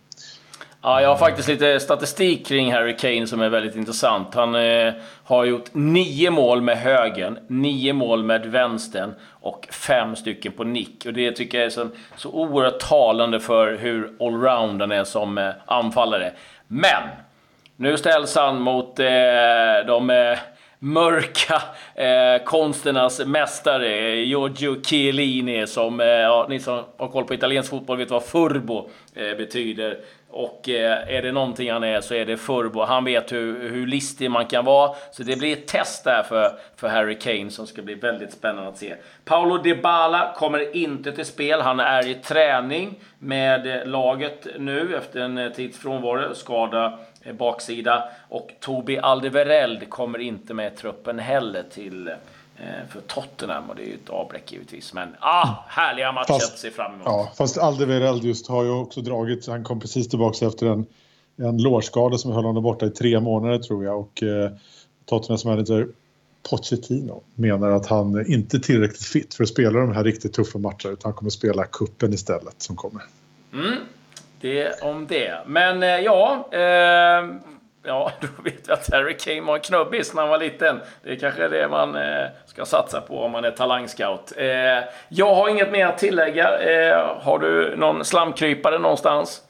Ja, 0.82 1.02
jag 1.02 1.10
har 1.10 1.18
faktiskt 1.18 1.48
lite 1.48 1.80
statistik 1.80 2.48
kring 2.48 2.74
Harry 2.74 2.98
Kane 2.98 3.28
som 3.28 3.42
är 3.42 3.50
väldigt 3.50 3.76
intressant. 3.76 4.36
Han 4.36 4.56
eh, 4.56 4.94
har 5.24 5.46
gjort 5.46 5.70
nio 5.74 6.32
mål 6.32 6.62
med 6.62 6.78
högen, 6.78 7.40
nio 7.48 7.94
mål 7.94 8.24
med 8.24 8.46
vänstern 8.46 9.14
och 9.32 9.68
fem 9.72 10.16
stycken 10.16 10.52
på 10.52 10.64
nick. 10.64 11.06
Och 11.06 11.14
det 11.14 11.32
tycker 11.32 11.58
jag 11.58 11.66
är 11.66 11.70
så, 11.70 11.90
så 12.16 12.32
oerhört 12.32 12.80
talande 12.80 13.40
för 13.40 13.78
hur 13.78 14.14
allround 14.20 14.82
han 14.82 14.92
är 14.92 15.04
som 15.04 15.38
eh, 15.38 15.52
anfallare. 15.66 16.32
Men! 16.68 17.04
Nu 17.76 17.98
ställs 17.98 18.36
han 18.36 18.62
mot 18.62 19.00
eh, 19.00 19.06
de 19.88 20.10
eh, 20.10 20.38
mörka 20.80 21.62
eh, 21.96 22.44
konsternas 22.44 23.26
mästare, 23.26 24.16
Giorgio 24.16 24.82
Chiellini, 24.82 25.68
som, 25.68 26.00
eh, 26.00 26.08
ja, 26.08 26.46
ni 26.50 26.60
som 26.60 26.84
har 26.98 27.08
koll 27.08 27.24
på 27.24 27.34
italiensk 27.34 27.70
fotboll 27.70 27.98
vet 27.98 28.12
vad 28.12 28.24
furbo 28.24 28.90
eh, 29.16 29.38
betyder. 29.38 29.98
Och 30.30 30.70
eh, 30.70 31.16
är 31.16 31.22
det 31.22 31.32
någonting 31.32 31.72
han 31.72 31.84
är 31.84 32.02
så 32.02 32.14
är 32.14 32.26
det 32.26 32.38
Furbo. 32.38 32.82
Han 32.82 33.06
vet 33.06 33.32
hur, 33.32 33.70
hur 33.70 33.88
listig 33.88 34.32
man 34.32 34.46
kan 34.46 34.66
vara. 34.66 34.96
Så 35.12 35.24
det 35.24 35.40
blir 35.40 35.54
ett 35.54 35.68
test 35.68 36.04
där 36.04 36.24
för, 36.24 36.60
för 36.76 36.88
Harry 36.88 37.20
Kane 37.20 37.50
som 37.50 37.68
ska 37.68 37.82
bli 37.82 37.96
väldigt 37.96 38.32
spännande 38.32 38.70
att 38.70 38.78
se. 38.78 38.96
Paolo 39.26 39.58
Dybala 39.58 40.34
kommer 40.36 40.76
inte 40.76 41.12
till 41.12 41.26
spel. 41.26 41.62
Han 41.62 41.80
är 41.80 42.08
i 42.08 42.14
träning 42.14 43.00
med 43.20 43.88
laget 43.88 44.48
nu 44.58 44.96
efter 44.98 45.20
en 45.20 45.38
eh, 45.38 45.52
tids 45.52 45.80
frånvaro. 45.80 46.36
Skada 46.36 46.86
eh, 46.86 46.92
baksida. 47.38 48.10
Och 48.30 48.52
Tobi 48.60 48.98
Alderweireld 48.98 49.90
kommer 49.90 50.20
inte 50.20 50.54
med 50.54 50.78
truppen 50.78 51.20
heller 51.20 51.64
till 51.64 52.10
Eh, 52.60 52.88
för 52.90 53.02
Tottenham 53.02 53.70
och 53.70 53.76
det 53.76 53.82
är 53.82 53.86
ju 53.86 53.94
ett 53.94 54.10
avbräck 54.10 54.52
givetvis. 54.52 54.94
Men 54.94 55.10
ah, 55.20 55.64
härliga 55.68 56.12
matcher 56.12 56.34
att 56.34 56.60
se 56.60 56.72
fram 56.72 56.94
emot. 56.94 57.06
Ja, 57.06 57.32
fast 57.38 57.58
Alderweireld 57.58 58.24
just 58.24 58.48
har 58.48 58.64
ju 58.64 58.70
också 58.70 59.02
dragit, 59.02 59.48
han 59.48 59.64
kom 59.64 59.80
precis 59.80 60.10
tillbaka 60.10 60.46
efter 60.46 60.66
en, 60.66 60.86
en 61.36 61.62
lårskada 61.62 62.18
som 62.18 62.32
höll 62.32 62.46
honom 62.46 62.64
borta 62.64 62.86
i 62.86 62.90
tre 62.90 63.20
månader 63.20 63.60
tror 63.60 63.86
jag 63.86 64.00
och 64.00 64.24
eh, 64.24 64.52
Tottenhams 65.06 65.46
manager 65.46 65.88
Pochettino 66.50 67.24
menar 67.36 67.72
att 67.72 67.88
han 67.88 68.32
inte 68.32 68.58
är 68.58 68.60
tillräckligt 68.60 69.06
fit 69.06 69.34
för 69.34 69.44
att 69.44 69.50
spela 69.50 69.80
de 69.80 69.92
här 69.92 70.04
riktigt 70.04 70.34
tuffa 70.34 70.60
matcherna 70.60 70.78
utan 70.84 70.98
han 71.04 71.14
kommer 71.14 71.32
spela 71.32 71.66
kuppen 71.66 72.14
istället 72.14 72.62
som 72.62 72.76
kommer. 72.76 73.04
Mm, 73.54 73.78
det 74.42 74.82
om 74.82 75.08
det. 75.08 75.38
Men 75.46 75.84
eh, 75.84 75.90
ja, 75.90 76.50
eh, 76.52 77.24
Ja, 77.88 78.12
då 78.22 78.28
vet 78.44 78.70
vi 78.70 78.74
att 78.74 78.94
Harry 78.94 79.18
Kane 79.18 79.42
var 79.42 79.56
en 79.56 79.62
knubbis 79.62 80.14
när 80.14 80.22
han 80.22 80.30
var 80.30 80.38
liten. 80.38 80.80
Det 81.04 81.12
är 81.12 81.16
kanske 81.16 81.48
det 81.48 81.68
man 81.68 81.96
eh, 81.96 82.28
ska 82.46 82.66
satsa 82.66 83.02
på 83.02 83.20
om 83.20 83.32
man 83.32 83.46
är 83.46 83.52
talangscout. 83.52 84.34
Eh, 84.38 84.48
jag 85.10 85.36
har 85.36 85.50
inget 85.50 85.72
mer 85.72 85.86
att 85.86 85.98
tillägga. 85.98 86.60
Eh, 86.60 87.22
har 87.22 87.40
du 87.40 87.76
någon 87.78 88.06
slamkrypare 88.06 88.80
någonstans? 88.80 89.42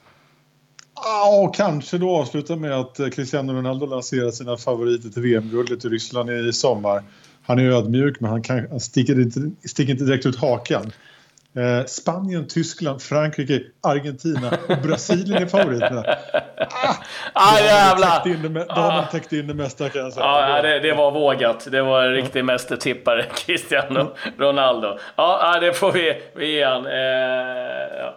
Ja, 0.96 1.52
kanske 1.56 1.98
då 1.98 2.16
avsluta 2.16 2.56
med 2.56 2.80
att 2.80 3.00
eh, 3.00 3.08
Cristiano 3.08 3.54
Ronaldo 3.54 3.86
lanserar 3.86 4.32
sina 4.32 4.58
favoriter 4.58 5.10
till 5.10 5.22
VM-guldet 5.22 5.86
i 5.86 5.90
Ryssland 5.90 6.30
i 6.30 6.54
sommar. 6.54 7.04
Han 7.44 7.60
är 7.60 7.72
ödmjuk, 7.72 8.20
men 8.20 8.30
han, 8.30 8.44
kan, 8.44 8.68
han 8.70 8.80
sticker, 8.80 9.22
inte, 9.22 9.40
sticker 9.68 9.92
inte 9.92 10.04
direkt 10.04 10.26
ut 10.26 10.40
hakan. 10.40 10.92
Eh, 11.58 11.86
Spanien, 11.86 12.48
Tyskland, 12.48 13.02
Frankrike, 13.02 13.62
Argentina 13.84 14.52
och 14.70 14.78
Brasilien 14.78 15.44
är 15.44 15.46
favoriterna. 15.46 16.04
Ah, 16.58 16.96
ah 17.34 17.60
jävlar! 17.60 18.66
Då 18.76 18.82
har 18.82 18.92
man 18.92 19.08
täckt 19.12 19.34
in 19.34 19.48
det 19.48 19.54
mesta 19.54 19.90
kan 19.90 20.02
jag 20.02 20.14
säga. 20.14 20.26
Ja, 20.26 20.62
det, 20.62 20.80
det 20.80 20.94
var 20.94 21.12
vågat. 21.12 21.68
Det 21.72 21.82
var 21.82 22.04
en 22.04 22.14
riktig 22.14 22.46
mästertippare, 22.46 23.26
Cristiano 23.36 24.16
Ronaldo. 24.38 24.98
Ja, 25.16 25.60
det 25.62 25.74
får 25.74 25.92
vi, 25.92 26.22
vi 26.36 26.52
ge 26.52 26.64
han. 26.66 26.86
Eh, 26.86 26.92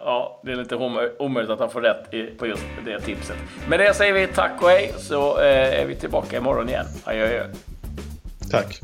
ja, 0.05 0.41
det 0.43 0.51
är 0.51 0.55
lite 0.55 0.75
omöjligt 1.19 1.51
att 1.51 1.59
han 1.59 1.69
får 1.69 1.81
rätt 1.81 2.37
på 2.37 2.47
just 2.47 2.63
det 2.85 2.99
tipset. 2.99 3.37
Med 3.69 3.79
det 3.79 3.93
säger 3.93 4.13
vi 4.13 4.27
tack 4.27 4.61
och 4.61 4.69
hej, 4.69 4.93
så 4.97 5.39
eh, 5.39 5.81
är 5.81 5.85
vi 5.85 5.95
tillbaka 5.95 6.37
imorgon 6.37 6.69
igen. 6.69 6.85
Adjö, 7.03 7.25
adjö. 7.25 7.45
Tack. 8.51 8.81